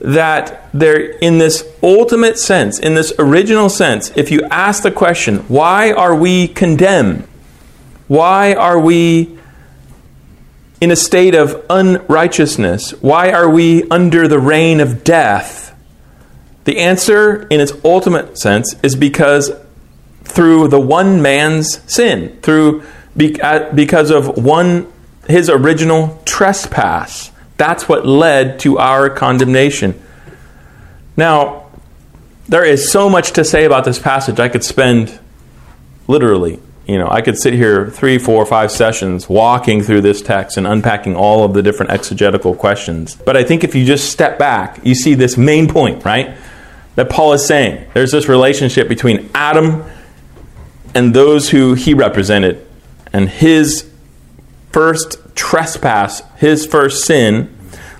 [0.00, 5.38] that there, in this ultimate sense, in this original sense, if you ask the question,
[5.48, 7.26] why are we condemned?
[8.06, 9.35] Why are we
[10.80, 12.90] in a state of unrighteousness?
[13.02, 15.74] Why are we under the reign of death?
[16.64, 19.52] The answer, in its ultimate sense, is because
[20.24, 22.82] through the one man's sin, through
[23.42, 24.92] uh, because of one
[25.28, 27.30] his original trespass.
[27.56, 30.00] That's what led to our condemnation.
[31.16, 31.70] Now,
[32.48, 34.38] there is so much to say about this passage.
[34.38, 35.18] I could spend
[36.06, 40.56] literally, you know, I could sit here three, four, five sessions walking through this text
[40.56, 43.16] and unpacking all of the different exegetical questions.
[43.16, 46.36] But I think if you just step back, you see this main point, right?
[46.94, 49.84] That Paul is saying there's this relationship between Adam
[50.94, 52.66] and those who he represented
[53.12, 53.90] and his
[54.70, 57.54] first trespass, his first sin,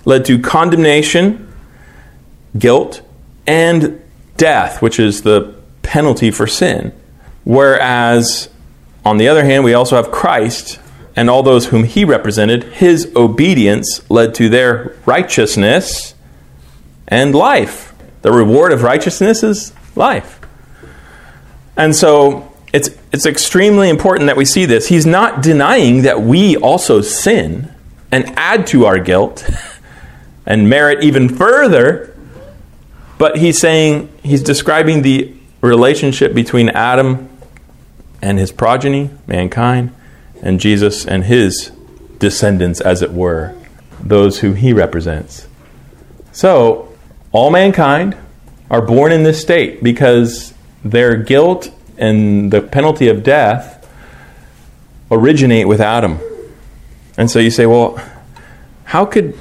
[0.05, 1.53] led to condemnation,
[2.57, 3.01] guilt,
[3.45, 4.01] and
[4.37, 6.93] death, which is the penalty for sin.
[7.43, 8.49] Whereas,
[9.07, 10.79] on the other hand, we also have Christ
[11.15, 12.63] and all those whom he represented.
[12.65, 16.13] His obedience led to their righteousness
[17.07, 17.93] and life.
[18.21, 20.39] The reward of righteousness is life.
[21.75, 24.87] And so it's, it's extremely important that we see this.
[24.87, 27.73] He's not denying that we also sin
[28.11, 29.49] and add to our guilt
[30.45, 32.13] and merit even further
[33.17, 37.29] But he's saying, he's describing the relationship between Adam
[38.21, 39.93] and his progeny, mankind,
[40.41, 41.71] and Jesus and his
[42.19, 43.55] descendants, as it were,
[43.99, 45.47] those who he represents.
[46.31, 46.93] So,
[47.31, 48.15] all mankind
[48.69, 50.53] are born in this state because
[50.83, 53.87] their guilt and the penalty of death
[55.09, 56.19] originate with Adam.
[57.17, 57.99] And so you say, well,
[58.83, 59.37] how could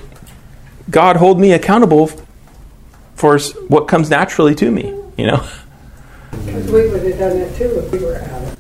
[0.90, 2.10] God hold me accountable
[3.14, 4.94] for what comes naturally to me?
[5.16, 5.48] You know?
[6.30, 8.55] Because we would have done it too if we were Adam.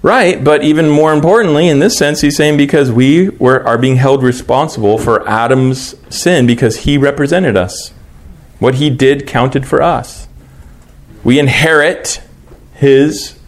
[0.00, 3.96] Right, but even more importantly, in this sense, he's saying because we were, are being
[3.96, 7.92] held responsible for Adam's sin because he represented us.
[8.60, 10.28] What he did counted for us.
[11.24, 12.22] We inherit
[12.74, 13.38] his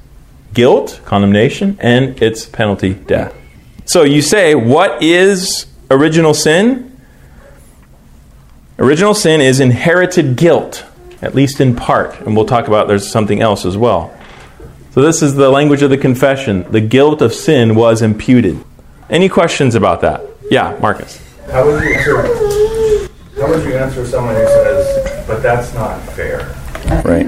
[0.53, 3.34] guilt, condemnation, and its penalty, death.
[3.84, 7.01] So you say, what is original sin?
[8.78, 10.84] Original sin is inherited guilt,
[11.22, 12.18] at least in part.
[12.20, 14.16] And we'll talk about there's something else as well.
[14.93, 16.70] So this is the language of the confession.
[16.70, 18.64] The guilt of sin was imputed.
[19.09, 20.22] Any questions about that?
[20.51, 21.20] Yeah, Marcus.
[21.51, 22.22] How would you answer?
[23.41, 26.55] How would you answer someone who says, "But that's not fair"?
[27.05, 27.26] Right.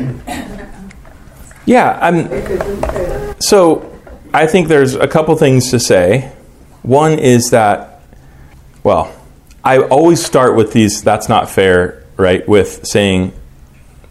[1.66, 2.26] Yeah, I'm.
[2.26, 3.36] It isn't fair.
[3.38, 3.92] So
[4.34, 6.32] I think there's a couple things to say.
[6.82, 8.02] One is that,
[8.82, 9.14] well,
[9.62, 12.46] I always start with these, that's not fair, right?
[12.48, 13.32] With saying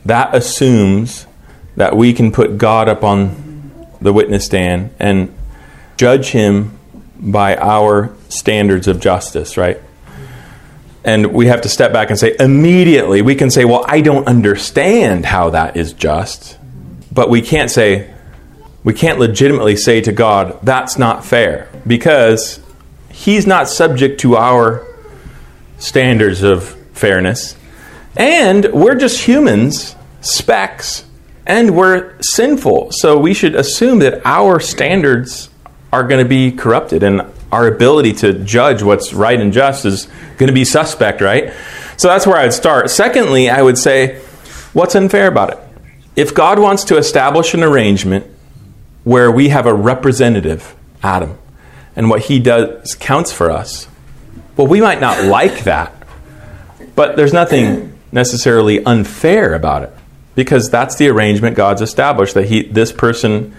[0.05, 1.27] that assumes
[1.75, 5.33] that we can put God up on the witness stand and
[5.97, 6.77] judge him
[7.19, 9.79] by our standards of justice, right?
[11.03, 14.27] And we have to step back and say, immediately, we can say, well, I don't
[14.27, 16.57] understand how that is just.
[17.11, 18.13] But we can't say,
[18.83, 22.59] we can't legitimately say to God, that's not fair, because
[23.11, 24.87] He's not subject to our
[25.77, 27.55] standards of fairness.
[28.15, 31.03] And we're just humans, specks,
[31.51, 32.93] and we're sinful.
[32.93, 35.49] So we should assume that our standards
[35.91, 40.05] are going to be corrupted and our ability to judge what's right and just is
[40.37, 41.53] going to be suspect, right?
[41.97, 42.89] So that's where I'd start.
[42.89, 44.21] Secondly, I would say,
[44.71, 45.59] what's unfair about it?
[46.15, 48.25] If God wants to establish an arrangement
[49.03, 50.73] where we have a representative,
[51.03, 51.37] Adam,
[51.97, 53.89] and what he does counts for us,
[54.55, 56.07] well, we might not like that,
[56.95, 59.93] but there's nothing necessarily unfair about it
[60.41, 63.55] because that's the arrangement God's established that he, this person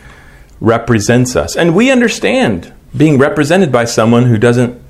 [0.61, 1.55] represents us.
[1.55, 4.83] And we understand being represented by someone who doesn't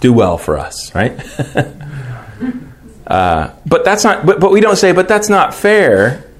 [0.00, 1.18] do well for us, right?
[3.06, 6.30] uh, but that's not, but, but we don't say, but that's not fair.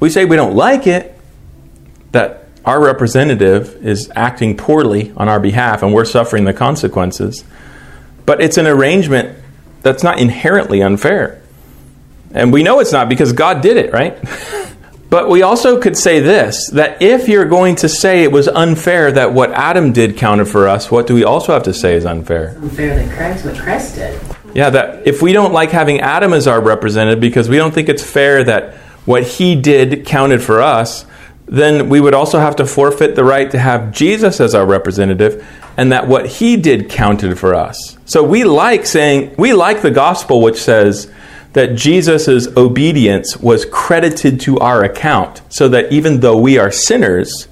[0.00, 1.18] We say we don't like it,
[2.12, 7.42] that our representative is acting poorly on our behalf and we're suffering the consequences.
[8.26, 9.38] But it's an arrangement
[9.80, 11.40] that's not inherently unfair.
[12.34, 14.18] And we know it's not because God did it, right?
[15.10, 19.12] but we also could say this that if you're going to say it was unfair
[19.12, 22.04] that what Adam did counted for us, what do we also have to say is
[22.04, 22.56] unfair?
[22.56, 24.20] Unfair that Christ, what Christ did.
[24.54, 27.88] Yeah, that if we don't like having Adam as our representative because we don't think
[27.88, 28.74] it's fair that
[29.04, 31.06] what he did counted for us,
[31.46, 35.46] then we would also have to forfeit the right to have Jesus as our representative
[35.76, 37.98] and that what he did counted for us.
[38.06, 41.10] So we like saying, we like the gospel which says
[41.54, 47.48] that Jesus' obedience was credited to our account, so that even though we are sinners,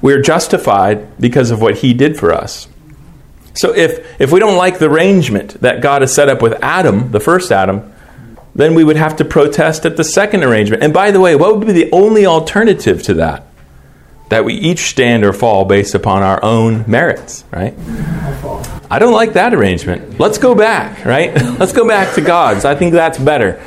[0.00, 2.68] we're justified because of what he did for us.
[3.54, 7.12] So if, if we don't like the arrangement that God has set up with Adam,
[7.12, 7.92] the first Adam,
[8.54, 10.82] then we would have to protest at the second arrangement.
[10.82, 13.46] And by the way, what would be the only alternative to that?
[14.30, 17.74] That we each stand or fall based upon our own merits, right?
[18.90, 20.18] I don't like that arrangement.
[20.18, 21.34] Let's go back, right?
[21.58, 22.64] Let's go back to God's.
[22.64, 23.62] I think that's better.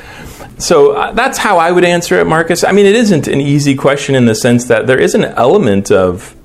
[0.58, 2.64] So uh, that's how I would answer it, Marcus.
[2.64, 5.92] I mean, it isn't an easy question in the sense that there is an element
[5.92, 6.36] of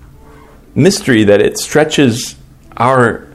[0.74, 2.36] mystery that it stretches
[2.76, 3.26] our,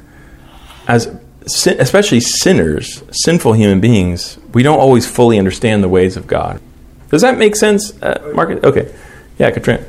[0.88, 1.16] as
[1.46, 6.62] sin, especially sinners, sinful human beings, we don't always fully understand the ways of God.
[7.10, 8.64] Does that make sense, uh, Marcus?
[8.64, 8.94] Okay.
[9.40, 9.86] Yeah, Katrin.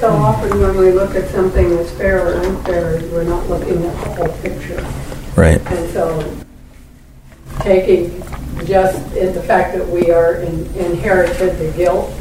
[0.00, 3.94] So often when we look at something as fair or unfair, we're not looking at
[4.04, 4.80] the whole picture.
[5.36, 5.60] Right.
[5.70, 6.36] And so
[7.60, 8.22] taking
[8.64, 12.12] just in the fact that we are in, inherited the guilt,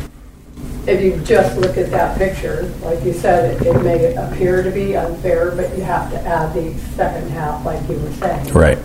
[0.88, 4.72] if you just look at that picture, like you said, it, it may appear to
[4.72, 8.54] be unfair, but you have to add the second half, like you were saying.
[8.54, 8.82] Right.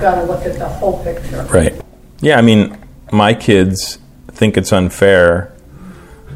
[0.00, 1.42] Got to look at the whole picture.
[1.44, 1.78] Right.
[2.20, 2.78] Yeah, I mean,
[3.12, 3.98] my kids
[4.28, 5.54] think it's unfair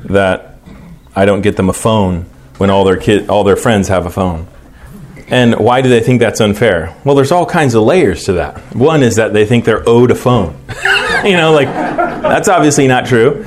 [0.04, 0.53] that
[1.16, 2.26] I don't get them a phone
[2.58, 4.46] when all their kid, all their friends have a phone.
[5.28, 6.94] And why do they think that's unfair?
[7.04, 8.58] Well, there's all kinds of layers to that.
[8.74, 10.56] One is that they think they're owed a phone.
[11.24, 11.68] you know, like
[12.24, 13.44] That's obviously not true.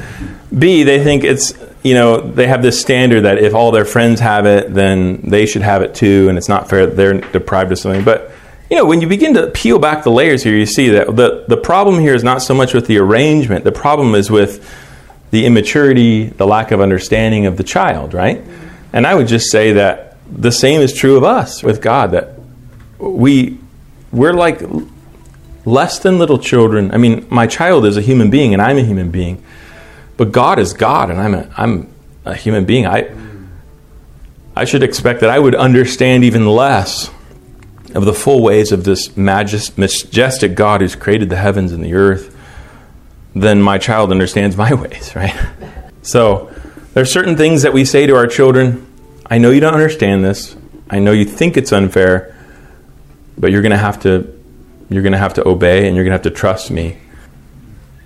[0.58, 1.54] B, they think it's,
[1.84, 5.48] you know, they have this standard that if all their friends have it, then they
[5.48, 8.04] should have it too, and it's not fair that they're deprived of something.
[8.04, 8.32] But,
[8.70, 11.46] you know, when you begin to peel back the layers here, you see that the,
[11.48, 14.64] the problem here is not so much with the arrangement, the problem is with
[15.32, 18.44] the immaturity, the lack of understanding of the child, right?
[18.94, 22.40] And I would just say that the same is true of us with God, that
[22.98, 23.58] we,
[24.12, 24.62] we're like
[25.66, 26.92] less than little children.
[26.92, 29.44] I mean, my child is a human being and I'm a human being.
[30.16, 31.94] But God is God and I'm a, I'm
[32.26, 32.88] a human being.
[32.88, 33.14] I,
[34.56, 37.12] I should expect that I would understand even less
[37.94, 42.36] of the full ways of this majestic God who's created the heavens and the earth
[43.40, 45.36] than my child understands my ways, right?
[46.02, 46.52] So
[46.94, 48.86] there are certain things that we say to our children,
[49.26, 50.56] I know you don't understand this.
[50.90, 52.36] I know you think it's unfair,
[53.38, 54.34] but you're going to have to
[54.90, 56.98] you're going to have to obey and you're going to have to trust me.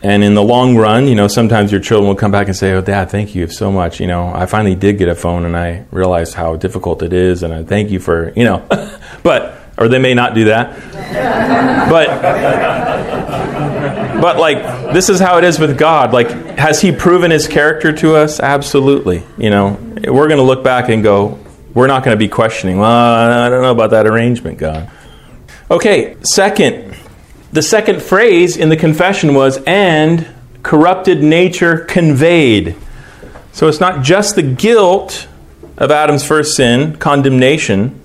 [0.01, 2.71] And in the long run, you know, sometimes your children will come back and say,
[2.73, 3.99] "Oh, Dad, thank you so much.
[3.99, 7.43] You know, I finally did get a phone, and I realized how difficult it is,
[7.43, 8.65] and I thank you for, you know."
[9.23, 10.75] but or they may not do that.
[11.89, 12.07] but
[14.21, 16.13] but like this is how it is with God.
[16.13, 18.39] Like, has He proven His character to us?
[18.39, 19.23] Absolutely.
[19.37, 21.39] You know, we're going to look back and go,
[21.73, 22.77] we're not going to be questioning.
[22.77, 24.89] Well, I don't know about that arrangement, God.
[25.69, 26.97] Okay, second,
[27.51, 30.27] the second phrase in the confession was, and
[30.63, 32.75] corrupted nature conveyed.
[33.53, 35.27] So it's not just the guilt
[35.77, 38.01] of Adam's first sin, condemnation,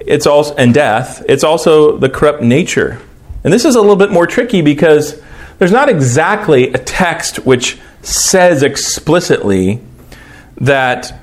[0.00, 3.00] it's also and death, it's also the corrupt nature.
[3.42, 5.20] And this is a little bit more tricky because
[5.58, 9.80] there's not exactly a text which says explicitly
[10.56, 11.20] that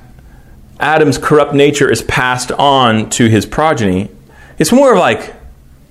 [0.80, 4.10] Adam's corrupt nature is passed on to his progeny.
[4.58, 5.34] It's more of like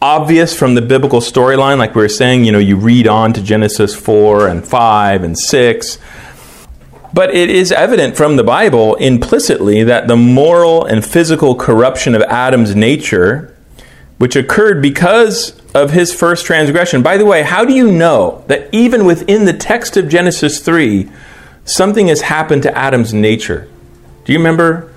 [0.02, 3.42] obvious from the biblical storyline, like we were saying, you know, you read on to
[3.42, 5.98] Genesis 4 and 5 and 6.
[7.14, 12.22] But it is evident from the Bible implicitly that the moral and physical corruption of
[12.24, 13.56] Adam's nature,
[14.18, 17.02] which occurred because of his first transgression.
[17.02, 21.10] By the way, how do you know that even within the text of Genesis 3,
[21.66, 23.70] something has happened to Adam's nature?
[24.26, 24.94] Do you remember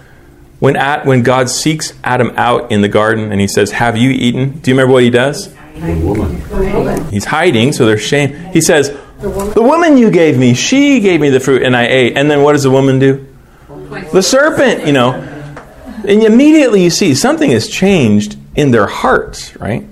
[0.59, 4.11] when, at, when God seeks Adam out in the garden and he says, Have you
[4.11, 4.59] eaten?
[4.61, 5.53] Do you remember what he does?
[5.75, 7.11] The woman.
[7.11, 8.35] He's hiding, so there's shame.
[8.53, 12.17] He says, The woman you gave me, she gave me the fruit and I ate.
[12.17, 13.27] And then what does the woman do?
[14.13, 15.13] The serpent, you know.
[16.07, 19.87] And immediately you see something has changed in their hearts, right?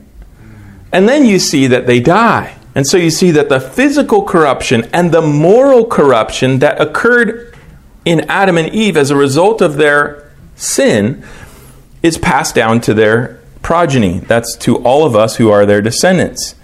[0.92, 2.56] And then you see that they die.
[2.74, 7.54] And so you see that the physical corruption and the moral corruption that occurred
[8.04, 11.24] in Adam and Eve as a result of their sin
[12.02, 14.18] is passed down to their progeny.
[14.20, 16.54] That's to all of us who are their descendants.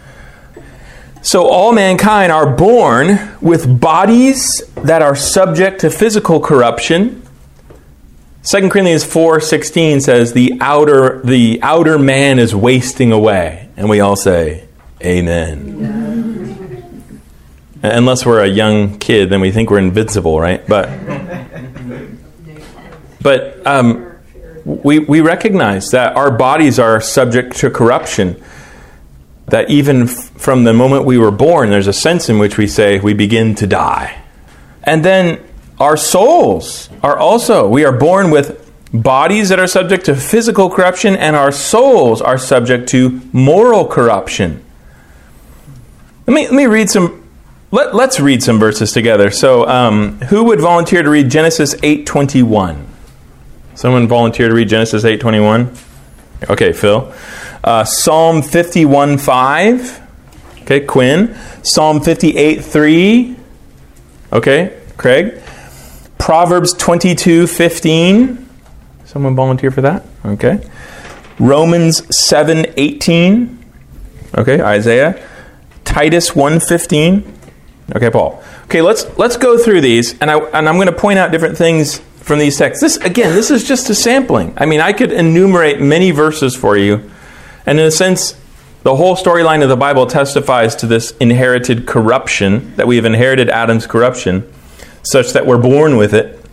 [1.22, 7.22] So all mankind are born with bodies that are subject to physical corruption.
[8.45, 14.16] 2 Corinthians 4:16 says the outer the outer man is wasting away and we all
[14.16, 14.66] say
[15.03, 15.95] amen.
[17.83, 20.66] Unless we're a young kid then we think we're invincible, right?
[20.66, 20.91] But
[23.20, 24.12] but um,
[24.64, 28.43] we, we recognize that our bodies are subject to corruption.
[29.47, 32.66] That even f- from the moment we were born, there's a sense in which we
[32.66, 34.22] say we begin to die.
[34.85, 35.45] And then
[35.79, 38.58] our souls are also, we are born with
[38.93, 44.64] bodies that are subject to physical corruption, and our souls are subject to moral corruption.
[46.26, 47.24] Let me, let me read some.
[47.70, 49.30] Let, let's read some verses together.
[49.30, 52.84] So, um, who would volunteer to read Genesis 8:21?
[53.74, 55.76] Someone volunteer to read Genesis 8:21.
[56.51, 57.12] Okay, Phil.
[57.62, 60.01] Uh, Psalm 51:5.
[60.62, 61.36] Okay, Quinn.
[61.62, 63.36] Psalm 58:3.
[64.32, 65.41] Okay, Craig.
[66.18, 68.47] Proverbs 22:15.
[69.09, 70.05] Someone volunteer for that?
[70.23, 70.61] Okay.
[71.39, 73.57] Romans 7:18.
[74.37, 75.19] Okay, Isaiah.
[75.83, 77.25] Titus 1:15.
[77.97, 78.43] Okay, Paul.
[78.65, 81.57] Okay, let's let's go through these and I and I'm going to point out different
[81.57, 82.83] things from these texts.
[82.83, 84.53] This again, this is just a sampling.
[84.59, 87.11] I mean, I could enumerate many verses for you,
[87.65, 88.39] and in a sense,
[88.83, 93.49] the whole storyline of the Bible testifies to this inherited corruption that we have inherited
[93.49, 94.53] Adam's corruption,
[95.03, 96.45] such that we're born with it.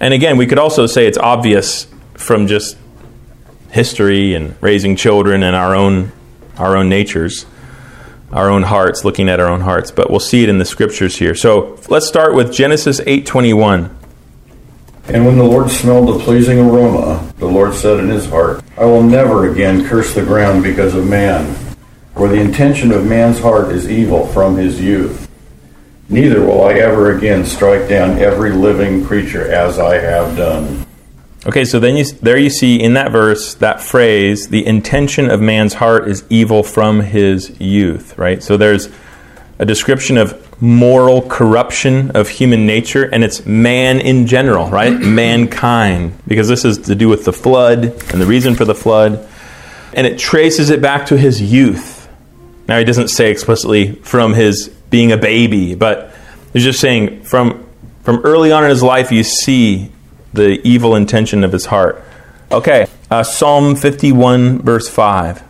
[0.00, 1.86] And again, we could also say it's obvious
[2.18, 2.76] from just
[3.70, 6.12] history and raising children and our own
[6.58, 7.46] our own natures,
[8.32, 9.90] our own hearts, looking at our own hearts.
[9.90, 11.34] But we'll see it in the scriptures here.
[11.34, 13.96] So let's start with Genesis eight twenty one.
[15.06, 18.84] And when the Lord smelled the pleasing aroma, the Lord said in his heart, I
[18.84, 21.54] will never again curse the ground because of man,
[22.14, 25.30] for the intention of man's heart is evil from his youth.
[26.10, 30.84] Neither will I ever again strike down every living creature as I have done.
[31.46, 35.40] Okay, so then you, there you see in that verse, that phrase, the intention of
[35.40, 38.42] man's heart is evil from his youth, right?
[38.42, 38.88] So there's
[39.60, 44.92] a description of moral corruption of human nature, and it's man in general, right?
[45.00, 49.26] Mankind, because this is to do with the flood and the reason for the flood.
[49.94, 52.08] And it traces it back to his youth.
[52.66, 56.12] Now, he doesn't say explicitly from his being a baby, but
[56.52, 57.64] he's just saying from,
[58.02, 59.92] from early on in his life, you see
[60.32, 62.02] the evil intention of his heart.
[62.50, 65.42] Okay, uh, Psalm 51, verse 5.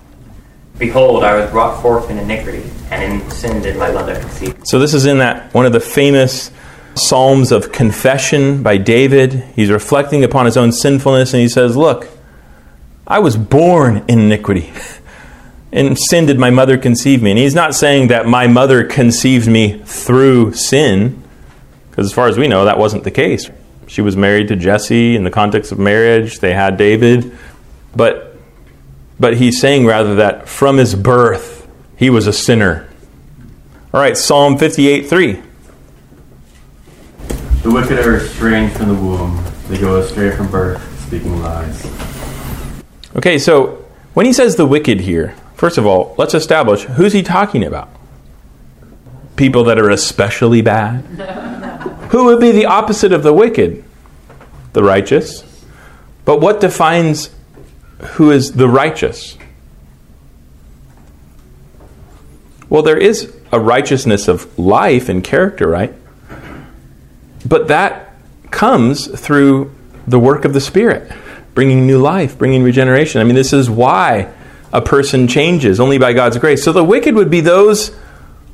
[0.78, 4.56] Behold, I was brought forth in iniquity, and in sin did my mother conceive.
[4.64, 6.50] So this is in that one of the famous
[6.94, 9.44] psalms of confession by David.
[9.54, 12.08] He's reflecting upon his own sinfulness, and he says, "Look,
[13.06, 14.72] I was born in iniquity."
[15.70, 17.30] In sin did my mother conceive me.
[17.32, 21.22] And he's not saying that my mother conceived me through sin,
[21.90, 23.50] because as far as we know, that wasn't the case.
[23.88, 26.40] She was married to Jesse in the context of marriage.
[26.40, 27.36] They had David.
[27.96, 28.36] But,
[29.18, 31.66] but he's saying rather that from his birth,
[31.96, 32.88] he was a sinner.
[33.92, 35.42] All right, Psalm 58 3.
[37.62, 41.84] The wicked are estranged from the womb, they go astray from birth, speaking lies.
[43.16, 43.84] Okay, so
[44.14, 47.88] when he says the wicked here, first of all, let's establish who's he talking about?
[49.36, 51.04] People that are especially bad?
[52.10, 53.84] Who would be the opposite of the wicked?
[54.72, 55.44] The righteous.
[56.24, 57.30] But what defines
[58.00, 59.36] who is the righteous?
[62.68, 65.94] Well, there is a righteousness of life and character, right?
[67.46, 68.14] But that
[68.50, 69.74] comes through
[70.06, 71.10] the work of the Spirit,
[71.54, 73.20] bringing new life, bringing regeneration.
[73.20, 74.32] I mean, this is why
[74.72, 76.62] a person changes, only by God's grace.
[76.62, 77.96] So the wicked would be those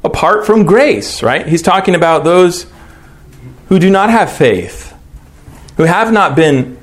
[0.05, 1.47] apart from grace, right?
[1.47, 2.67] He's talking about those
[3.75, 4.95] who do not have faith,
[5.77, 6.79] who have not been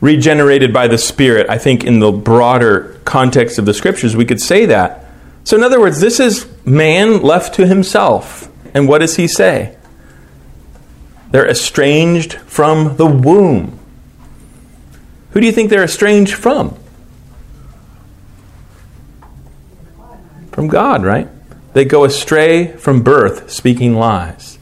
[0.00, 1.46] regenerated by the Spirit.
[1.50, 5.04] I think in the broader context of the scriptures, we could say that.
[5.44, 8.48] So, in other words, this is man left to himself.
[8.72, 9.76] And what does he say?
[11.32, 13.78] They're estranged from the womb.
[15.32, 16.78] Who do you think they're estranged from?
[20.50, 21.28] From God, right?
[21.74, 24.58] They go astray from birth, speaking lies.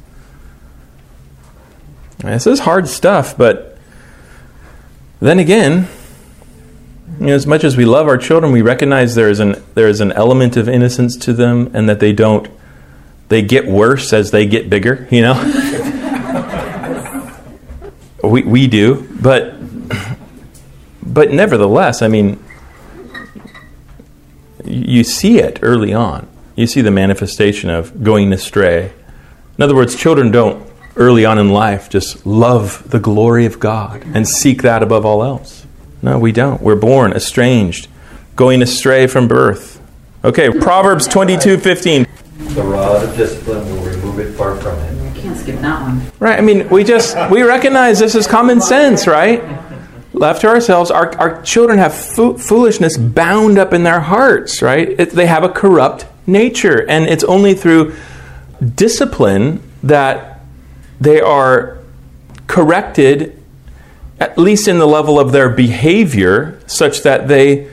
[2.23, 3.79] This is hard stuff, but
[5.21, 5.89] then again,
[7.19, 9.89] you know, as much as we love our children, we recognize there is an there
[9.89, 12.49] is an element of innocence to them, and that they don't
[13.29, 15.09] they get worse as they get bigger.
[15.11, 15.35] You know,
[18.23, 19.55] we we do, but
[21.03, 22.43] but nevertheless, I mean,
[24.65, 26.29] you see it early on.
[26.55, 28.93] You see the manifestation of going astray.
[29.57, 30.70] In other words, children don't
[31.01, 35.25] early on in life just love the glory of God and seek that above all
[35.25, 35.67] else.
[36.03, 36.61] No, we don't.
[36.61, 37.89] We're born estranged,
[38.37, 39.81] going astray from birth.
[40.23, 42.07] Okay, Proverbs 22 15.
[42.39, 45.09] The rod of discipline will remove it far from him.
[45.09, 46.13] I can't skip that one.
[46.19, 49.43] Right, I mean, we just, we recognize this is common sense, right?
[50.13, 54.89] Left to ourselves, our, our children have fo- foolishness bound up in their hearts, right?
[54.89, 57.95] It, they have a corrupt nature, and it's only through
[58.75, 60.30] discipline that
[61.01, 61.79] they are
[62.47, 63.37] corrected
[64.19, 67.67] at least in the level of their behavior, such that they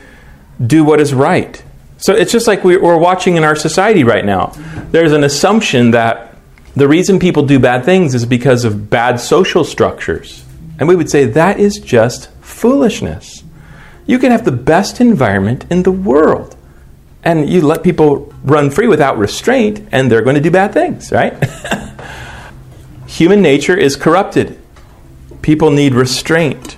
[0.66, 1.62] do what is right.
[1.98, 4.54] So it's just like we- we're watching in our society right now.
[4.92, 6.36] There's an assumption that
[6.74, 10.46] the reason people do bad things is because of bad social structures.
[10.80, 13.44] And we would say that is just foolishness.
[14.06, 16.56] You can have the best environment in the world,
[17.26, 21.12] and you let people run free without restraint, and they're going to do bad things,
[21.12, 21.34] right?
[23.18, 24.59] Human nature is corrupted.
[25.41, 26.78] People need restraint,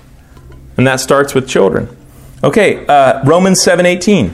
[0.78, 1.94] and that starts with children.
[2.42, 4.30] Okay, uh, Romans seven eighteen.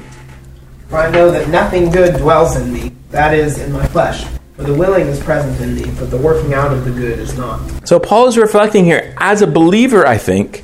[0.88, 4.24] For I know that nothing good dwells in me, that is, in my flesh.
[4.54, 7.36] For the willing is present in me, but the working out of the good is
[7.36, 7.88] not.
[7.88, 10.62] So Paul is reflecting here, as a believer, I think,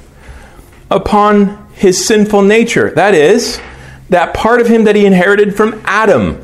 [0.93, 2.91] upon his sinful nature.
[2.91, 3.61] That is,
[4.11, 6.37] that part of him that he inherited from Adam,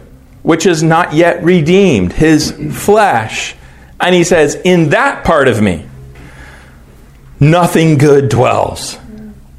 [0.43, 3.55] which is not yet redeemed, his flesh.
[4.01, 5.87] And he says, In that part of me,
[7.41, 8.99] nothing good dwells.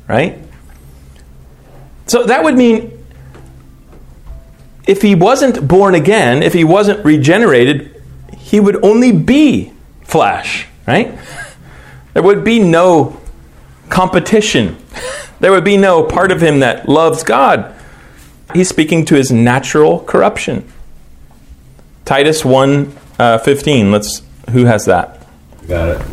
[0.08, 0.40] Right?
[2.08, 3.00] So that would mean
[4.88, 8.02] if he wasn't born again, if he wasn't regenerated,
[8.36, 9.72] he would only be
[10.02, 11.16] flesh, right?
[12.14, 13.22] There would be no
[13.90, 14.78] competition.
[15.40, 17.76] There would be no part of him that loves God.
[18.54, 20.68] He's speaking to his natural corruption.
[22.06, 23.92] Titus 1 uh, 15.
[23.92, 25.26] Let's Who has that?
[25.68, 26.06] Got it.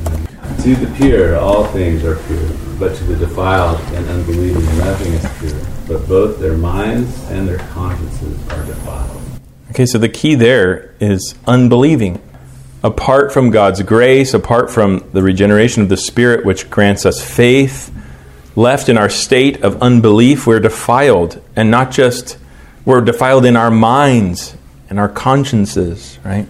[0.62, 5.38] To the pure, all things are pure, but to the defiled and unbelieving, nothing is
[5.38, 5.60] pure.
[5.88, 9.22] But both their minds and their consciences are defiled.
[9.70, 12.20] Okay, so the key there is unbelieving.
[12.82, 17.92] Apart from God's grace, apart from the regeneration of the Spirit, which grants us faith,
[18.54, 21.40] left in our state of unbelief, we're defiled.
[21.54, 22.38] And not just,
[22.84, 24.56] we're defiled in our minds
[24.88, 26.46] and our consciences, right?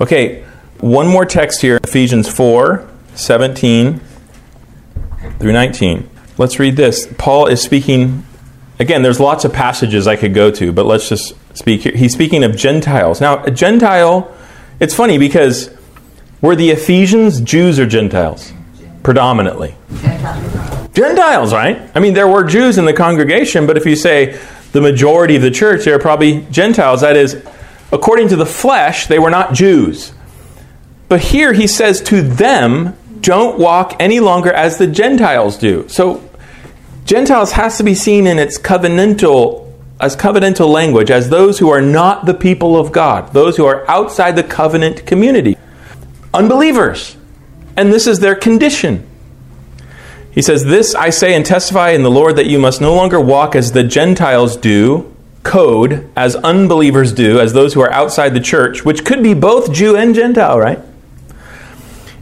[0.00, 0.44] Okay,
[0.80, 4.00] one more text here Ephesians 4 17
[5.38, 6.08] through 19.
[6.38, 7.12] Let's read this.
[7.18, 8.24] Paul is speaking,
[8.78, 11.92] again, there's lots of passages I could go to, but let's just speak here.
[11.94, 13.20] He's speaking of Gentiles.
[13.20, 14.34] Now, a Gentile,
[14.78, 15.70] it's funny because
[16.40, 18.52] were the Ephesians Jews or Gentiles?
[19.02, 19.74] Predominantly.
[20.92, 21.90] Gentiles, right?
[21.94, 24.38] I mean, there were Jews in the congregation, but if you say
[24.72, 27.02] the majority of the church, they are probably Gentiles.
[27.02, 27.42] That is,
[27.92, 30.12] according to the flesh, they were not Jews.
[31.10, 35.88] But here he says to them, don't walk any longer as the Gentiles do.
[35.88, 36.22] So
[37.04, 39.66] Gentiles has to be seen in its covenantal
[39.98, 43.84] as covenantal language as those who are not the people of God, those who are
[43.90, 45.56] outside the covenant community.
[46.32, 47.16] Unbelievers.
[47.76, 49.04] And this is their condition.
[50.30, 53.20] He says, This I say and testify in the Lord that you must no longer
[53.20, 58.40] walk as the Gentiles do, code, as unbelievers do, as those who are outside the
[58.40, 60.78] church, which could be both Jew and Gentile, right?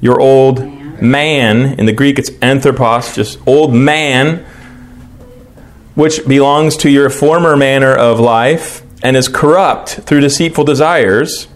[0.00, 0.64] Your old
[1.02, 1.78] man.
[1.78, 4.44] In the Greek, it's anthropos, just old man,
[5.94, 11.48] which belongs to your former manner of life and is corrupt through deceitful desires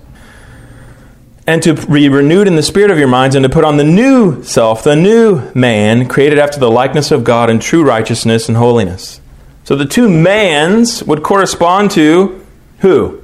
[1.46, 3.84] and to be renewed in the spirit of your minds, and to put on the
[3.84, 8.56] new self, the new man, created after the likeness of God in true righteousness and
[8.56, 9.20] holiness.
[9.64, 12.44] So the two mans would correspond to
[12.78, 13.22] who?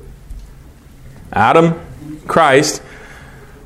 [1.32, 1.80] Adam,
[2.26, 2.82] Christ.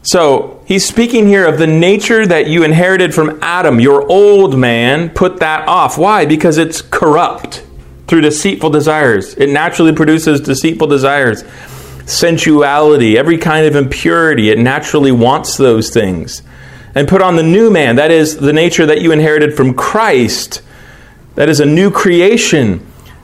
[0.03, 5.11] So he's speaking here of the nature that you inherited from Adam, your old man,
[5.11, 5.97] put that off.
[5.97, 6.27] Why?
[6.27, 7.65] Because it's corrupt
[8.09, 9.35] through deceitful desires.
[9.35, 11.45] It naturally produces deceitful desires
[12.07, 14.51] sensuality, every kind of impurity.
[14.51, 16.43] It naturally wants those things.
[16.95, 20.63] And put on the new man, that is the nature that you inherited from Christ.
[21.37, 22.81] That is a new creation,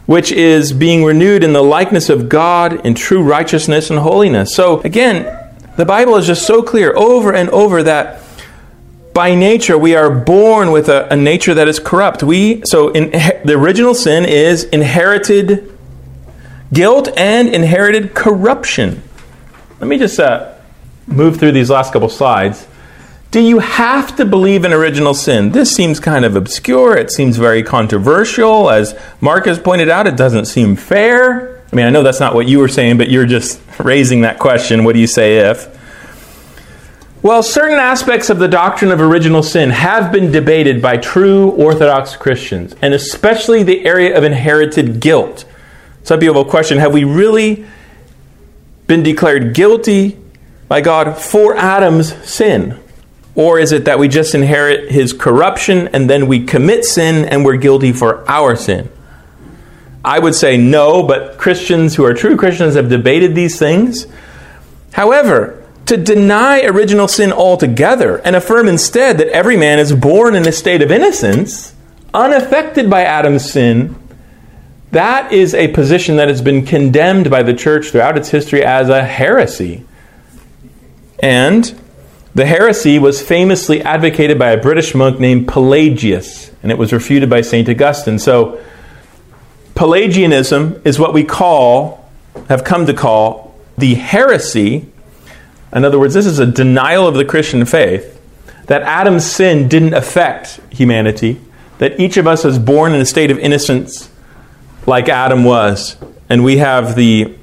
[0.07, 4.55] which is being renewed in the likeness of God in true righteousness and holiness.
[4.55, 5.48] So, again,
[5.79, 8.21] the Bible is just so clear over and over that
[9.15, 12.21] by nature we are born with a, a nature that is corrupt.
[12.25, 13.11] We so in,
[13.45, 15.73] the original sin is inherited
[16.73, 19.05] guilt and inherited corruption.
[19.79, 20.53] Let me just uh,
[21.07, 22.67] move through these last couple slides.
[23.31, 25.53] Do you have to believe in original sin?
[25.53, 26.97] This seems kind of obscure.
[26.97, 28.69] It seems very controversial.
[28.69, 31.48] As Mark has pointed out, it doesn't seem fair.
[31.71, 34.39] I mean, I know that's not what you were saying, but you're just raising that
[34.39, 34.85] question.
[34.85, 35.77] What do you say if?
[37.21, 42.17] Well, certain aspects of the doctrine of original sin have been debated by true Orthodox
[42.17, 45.45] Christians, and especially the area of inherited guilt.
[46.05, 47.67] Some people will question have we really
[48.87, 50.17] been declared guilty
[50.69, 52.79] by God for Adam's sin?
[53.35, 57.45] Or is it that we just inherit his corruption and then we commit sin and
[57.45, 58.91] we're guilty for our sin?
[60.09, 64.07] I would say no, but Christians who are true Christians have debated these things.
[64.95, 70.49] However, to deny original sin altogether and affirm instead that every man is born in
[70.49, 71.75] a state of innocence,
[72.15, 73.97] unaffected by Adam's sin,
[74.93, 78.89] that is a position that has been condemned by the church throughout its history as
[78.89, 79.85] a heresy.
[81.23, 81.79] And
[82.35, 87.29] the heresy was famously advocated by a British monk named Pelagius, and it was refuted
[87.29, 87.69] by St.
[87.69, 88.19] Augustine.
[88.19, 88.59] So,
[89.79, 92.05] Pelagianism is what we call,
[92.49, 94.89] have come to call, the heresy.
[95.73, 98.21] In other words, this is a denial of the Christian faith
[98.67, 101.41] that Adam's sin didn't affect humanity,
[101.79, 104.11] that each of us is born in a state of innocence
[104.85, 105.97] like Adam was.
[106.29, 107.37] And we have the,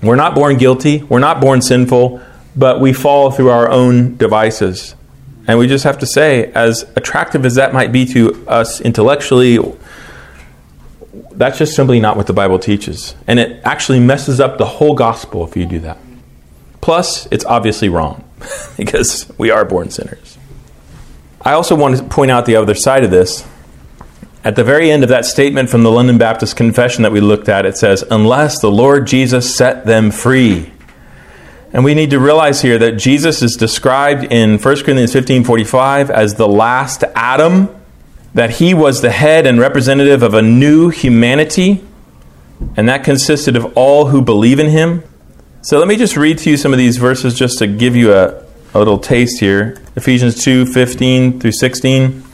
[0.00, 2.22] we're not born guilty, we're not born sinful,
[2.54, 4.94] but we fall through our own devices.
[5.48, 9.58] And we just have to say, as attractive as that might be to us intellectually,
[11.38, 13.14] that's just simply not what the Bible teaches.
[13.26, 15.98] And it actually messes up the whole gospel if you do that.
[16.80, 18.24] Plus, it's obviously wrong.
[18.76, 20.38] because we are born sinners.
[21.40, 23.46] I also want to point out the other side of this.
[24.42, 27.48] At the very end of that statement from the London Baptist Confession that we looked
[27.48, 30.70] at, it says, Unless the Lord Jesus set them free.
[31.72, 36.34] And we need to realize here that Jesus is described in 1 Corinthians 15:45 as
[36.34, 37.74] the last Adam,
[38.34, 41.84] that he was the head and representative of a new humanity,
[42.76, 45.02] and that consisted of all who believe in him.
[45.62, 48.12] So let me just read to you some of these verses just to give you
[48.12, 49.80] a, a little taste here.
[49.96, 52.24] Ephesians 2:15 through 16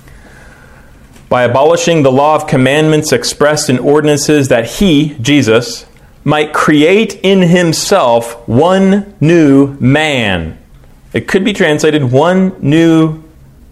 [1.29, 5.87] by abolishing the law of commandments expressed in ordinances that he, Jesus,
[6.25, 10.59] might create in himself one new man.
[11.13, 13.23] It could be translated one new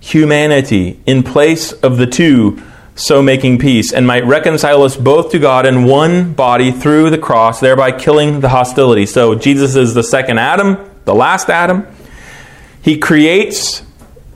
[0.00, 2.62] humanity in place of the two,
[2.94, 7.18] so making peace, and might reconcile us both to God in one body through the
[7.18, 9.06] cross, thereby killing the hostility.
[9.06, 11.86] So Jesus is the second Adam, the last Adam.
[12.82, 13.82] He creates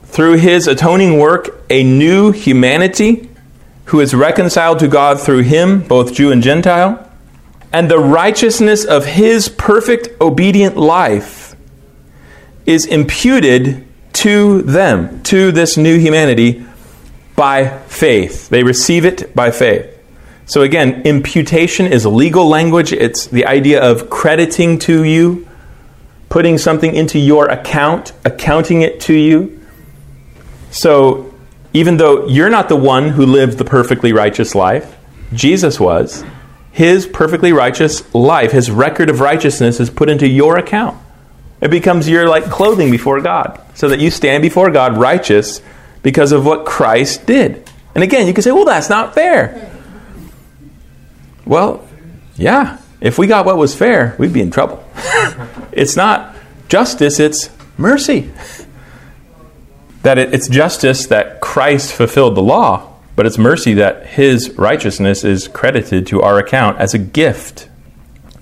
[0.05, 3.29] through his atoning work a new humanity
[3.85, 7.09] who is reconciled to God through him, both Jew and Gentile
[7.73, 11.55] and the righteousness of his perfect obedient life
[12.67, 13.83] is imputed
[14.13, 16.65] to them, to this new humanity,
[17.35, 18.49] by faith.
[18.49, 19.89] They receive it by faith.
[20.45, 22.93] So again, imputation is legal language.
[22.93, 25.47] It's the idea of crediting to you,
[26.29, 29.59] putting something into your account, accounting it to you.
[30.69, 31.33] So
[31.73, 34.97] even though you're not the one who lived the perfectly righteous life,
[35.33, 36.23] Jesus was
[36.73, 40.97] his perfectly righteous life, his record of righteousness is put into your account.
[41.61, 45.61] It becomes your like clothing before God, so that you stand before God righteous
[46.01, 47.69] because of what Christ did.
[47.95, 49.71] And again, you can say, "Well, that's not fair."
[51.45, 51.87] Well,
[52.35, 54.83] yeah, if we got what was fair, we'd be in trouble.
[55.71, 56.35] it's not
[56.69, 58.31] justice, it's mercy.
[60.03, 65.23] That it, it's justice that Christ fulfilled the law, but it's mercy that his righteousness
[65.23, 67.69] is credited to our account as a gift.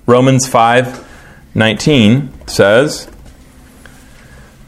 [0.08, 3.08] Romans 5:19 says,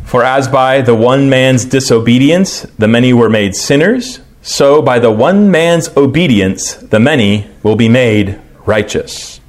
[0.06, 5.12] "For as by the one man's disobedience the many were made sinners, so by the
[5.12, 9.40] one man's obedience the many will be made righteous."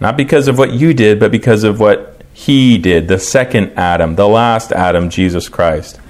[0.00, 4.16] Not because of what you did, but because of what he did, the second Adam,
[4.16, 6.00] the last Adam, Jesus Christ.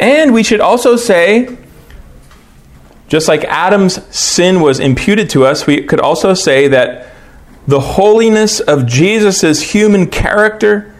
[0.00, 1.48] And we should also say
[3.08, 7.13] just like Adam's sin was imputed to us, we could also say that
[7.66, 10.94] the holiness of Jesus' human character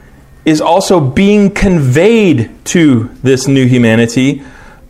[0.44, 4.42] is also being conveyed to this new humanity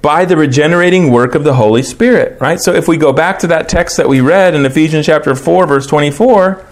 [0.02, 2.60] by the regenerating work of the Holy Spirit, right?
[2.60, 5.66] So if we go back to that text that we read in Ephesians chapter 4
[5.66, 6.64] verse 24,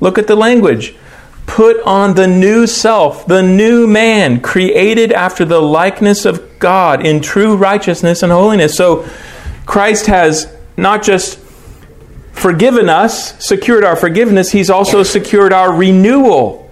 [0.00, 0.94] look at the language.
[1.46, 7.20] Put on the new self, the new man, created after the likeness of God in
[7.20, 8.76] true righteousness and holiness.
[8.76, 9.08] So
[9.66, 11.38] Christ has not just
[12.42, 16.70] forgiven us, secured our forgiveness, he's also secured our renewal.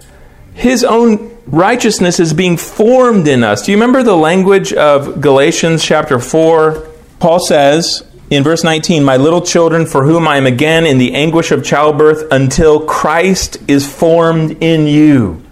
[0.53, 3.65] His own righteousness is being formed in us.
[3.65, 6.89] Do you remember the language of Galatians chapter 4?
[7.21, 11.15] Paul says in verse 19, My little children, for whom I am again in the
[11.15, 15.43] anguish of childbirth, until Christ is formed in you.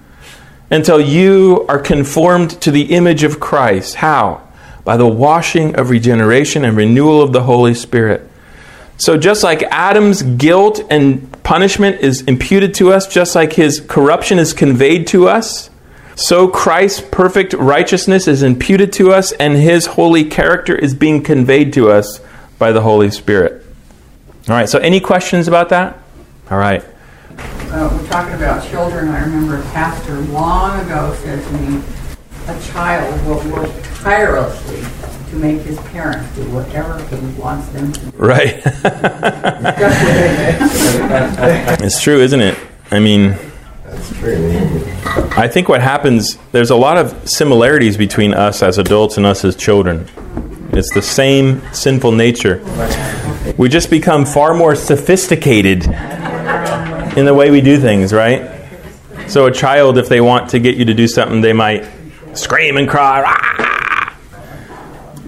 [0.71, 3.95] Until you are conformed to the image of Christ.
[3.95, 4.49] How?
[4.89, 8.27] by the washing of regeneration and renewal of the Holy Spirit.
[8.99, 14.41] So, just like Adam's guilt and punishment is imputed to us, just like his corruption
[14.41, 15.71] is conveyed to us,
[16.17, 21.73] so Christ's perfect righteousness is imputed to us, and his holy character is being conveyed
[21.75, 22.21] to us
[22.59, 23.65] by the Holy Spirit.
[24.49, 25.97] All right, so any questions about that?
[26.51, 26.85] All right.
[27.71, 29.09] Uh, we're talking about children.
[29.11, 31.83] I remember a pastor long ago said to me,
[32.49, 33.71] a child will work
[34.01, 34.81] tirelessly
[35.31, 38.17] to make his parents do whatever he wants them to do.
[38.17, 38.63] Right.
[41.83, 42.59] it's true, isn't it?
[42.91, 43.37] I mean,
[45.37, 49.45] I think what happens, there's a lot of similarities between us as adults and us
[49.45, 50.07] as children.
[50.73, 52.63] It's the same sinful nature.
[53.57, 58.55] We just become far more sophisticated in the way we do things, right?
[59.29, 61.87] So, a child, if they want to get you to do something, they might
[62.35, 63.21] scream and cry.
[63.23, 63.68] Rah!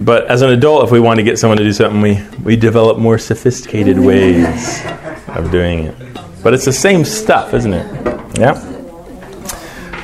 [0.01, 2.55] But as an adult, if we want to get someone to do something, we, we
[2.55, 4.83] develop more sophisticated oh, ways
[5.27, 5.95] of doing it.
[6.41, 8.39] But it's the same stuff, isn't it?
[8.39, 8.53] Yeah?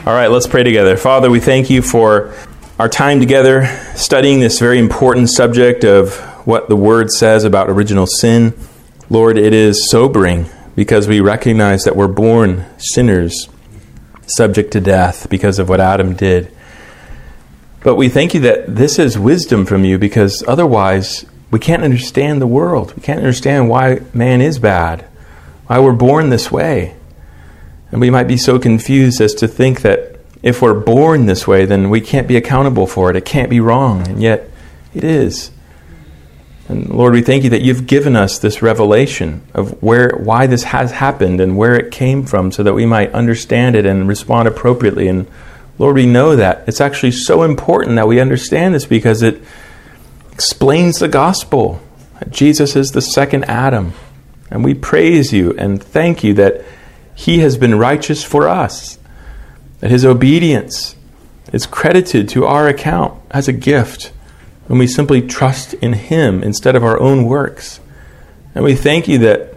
[0.06, 0.98] All right, let's pray together.
[0.98, 2.36] Father, we thank you for
[2.78, 8.06] our time together studying this very important subject of what the Word says about original
[8.06, 8.54] sin.
[9.10, 10.46] Lord, it is sobering
[10.76, 13.50] because we recognize that we're born sinners,
[14.28, 16.54] subject to death because of what Adam did.
[17.88, 22.42] But we thank you that this is wisdom from you because otherwise we can't understand
[22.42, 22.94] the world.
[22.94, 25.06] We can't understand why man is bad,
[25.68, 26.98] why we're born this way.
[27.90, 31.64] And we might be so confused as to think that if we're born this way,
[31.64, 33.16] then we can't be accountable for it.
[33.16, 34.06] It can't be wrong.
[34.06, 34.50] And yet
[34.94, 35.52] it is.
[36.68, 40.64] And Lord, we thank you that you've given us this revelation of where why this
[40.64, 44.50] has happened and where it came from so that we might understand it and respond
[44.50, 45.08] appropriately.
[45.08, 45.26] And
[45.80, 46.64] Lord, we know that.
[46.68, 49.42] It's actually so important that we understand this because it
[50.32, 51.80] explains the gospel.
[52.30, 53.94] Jesus is the second Adam.
[54.50, 56.64] And we praise you and thank you that
[57.14, 58.98] he has been righteous for us,
[59.80, 60.96] that his obedience
[61.52, 64.12] is credited to our account as a gift
[64.68, 67.80] when we simply trust in him instead of our own works.
[68.54, 69.54] And we thank you that,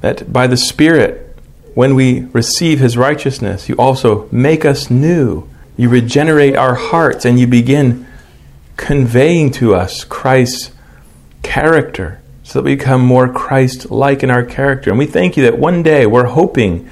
[0.00, 1.27] that by the Spirit,
[1.74, 5.48] when we receive his righteousness, you also make us new.
[5.76, 8.06] You regenerate our hearts and you begin
[8.76, 10.72] conveying to us Christ's
[11.42, 14.90] character so that we become more Christ like in our character.
[14.90, 16.88] And we thank you that one day we're hoping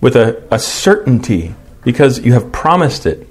[0.00, 3.26] with a, a certainty, because you have promised it,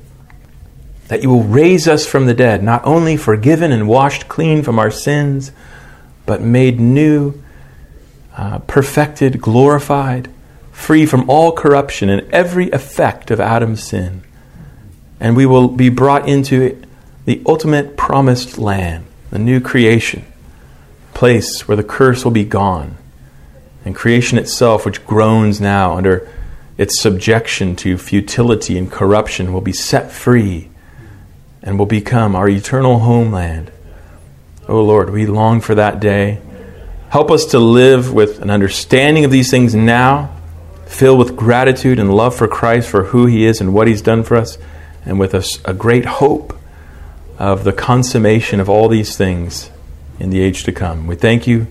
[1.09, 4.79] that you will raise us from the dead, not only forgiven and washed clean from
[4.79, 5.51] our sins,
[6.25, 7.33] but made new,
[8.35, 10.31] uh, perfected, glorified,
[10.75, 14.21] free from all corruption and every effect of Adam's sin.
[15.19, 16.79] And we will be brought into
[17.23, 20.25] the ultimate promised land, the new creation,
[21.15, 22.97] place where the curse will be gone.
[23.85, 26.29] And creation itself, which groans now under
[26.77, 30.69] its subjection to futility and corruption, will be set free
[31.63, 33.71] and will become our eternal homeland.
[34.67, 36.41] Oh Lord, we long for that day.
[37.09, 40.34] Help us to live with an understanding of these things now,
[40.85, 44.23] filled with gratitude and love for Christ, for who He is and what He's done
[44.23, 44.57] for us,
[45.05, 46.57] and with a, a great hope
[47.37, 49.69] of the consummation of all these things
[50.19, 51.07] in the age to come.
[51.07, 51.67] We thank you.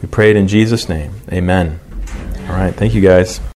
[0.00, 1.20] We pray it in Jesus' name.
[1.32, 1.80] Amen.
[2.48, 2.74] All right.
[2.74, 3.40] Thank you, guys.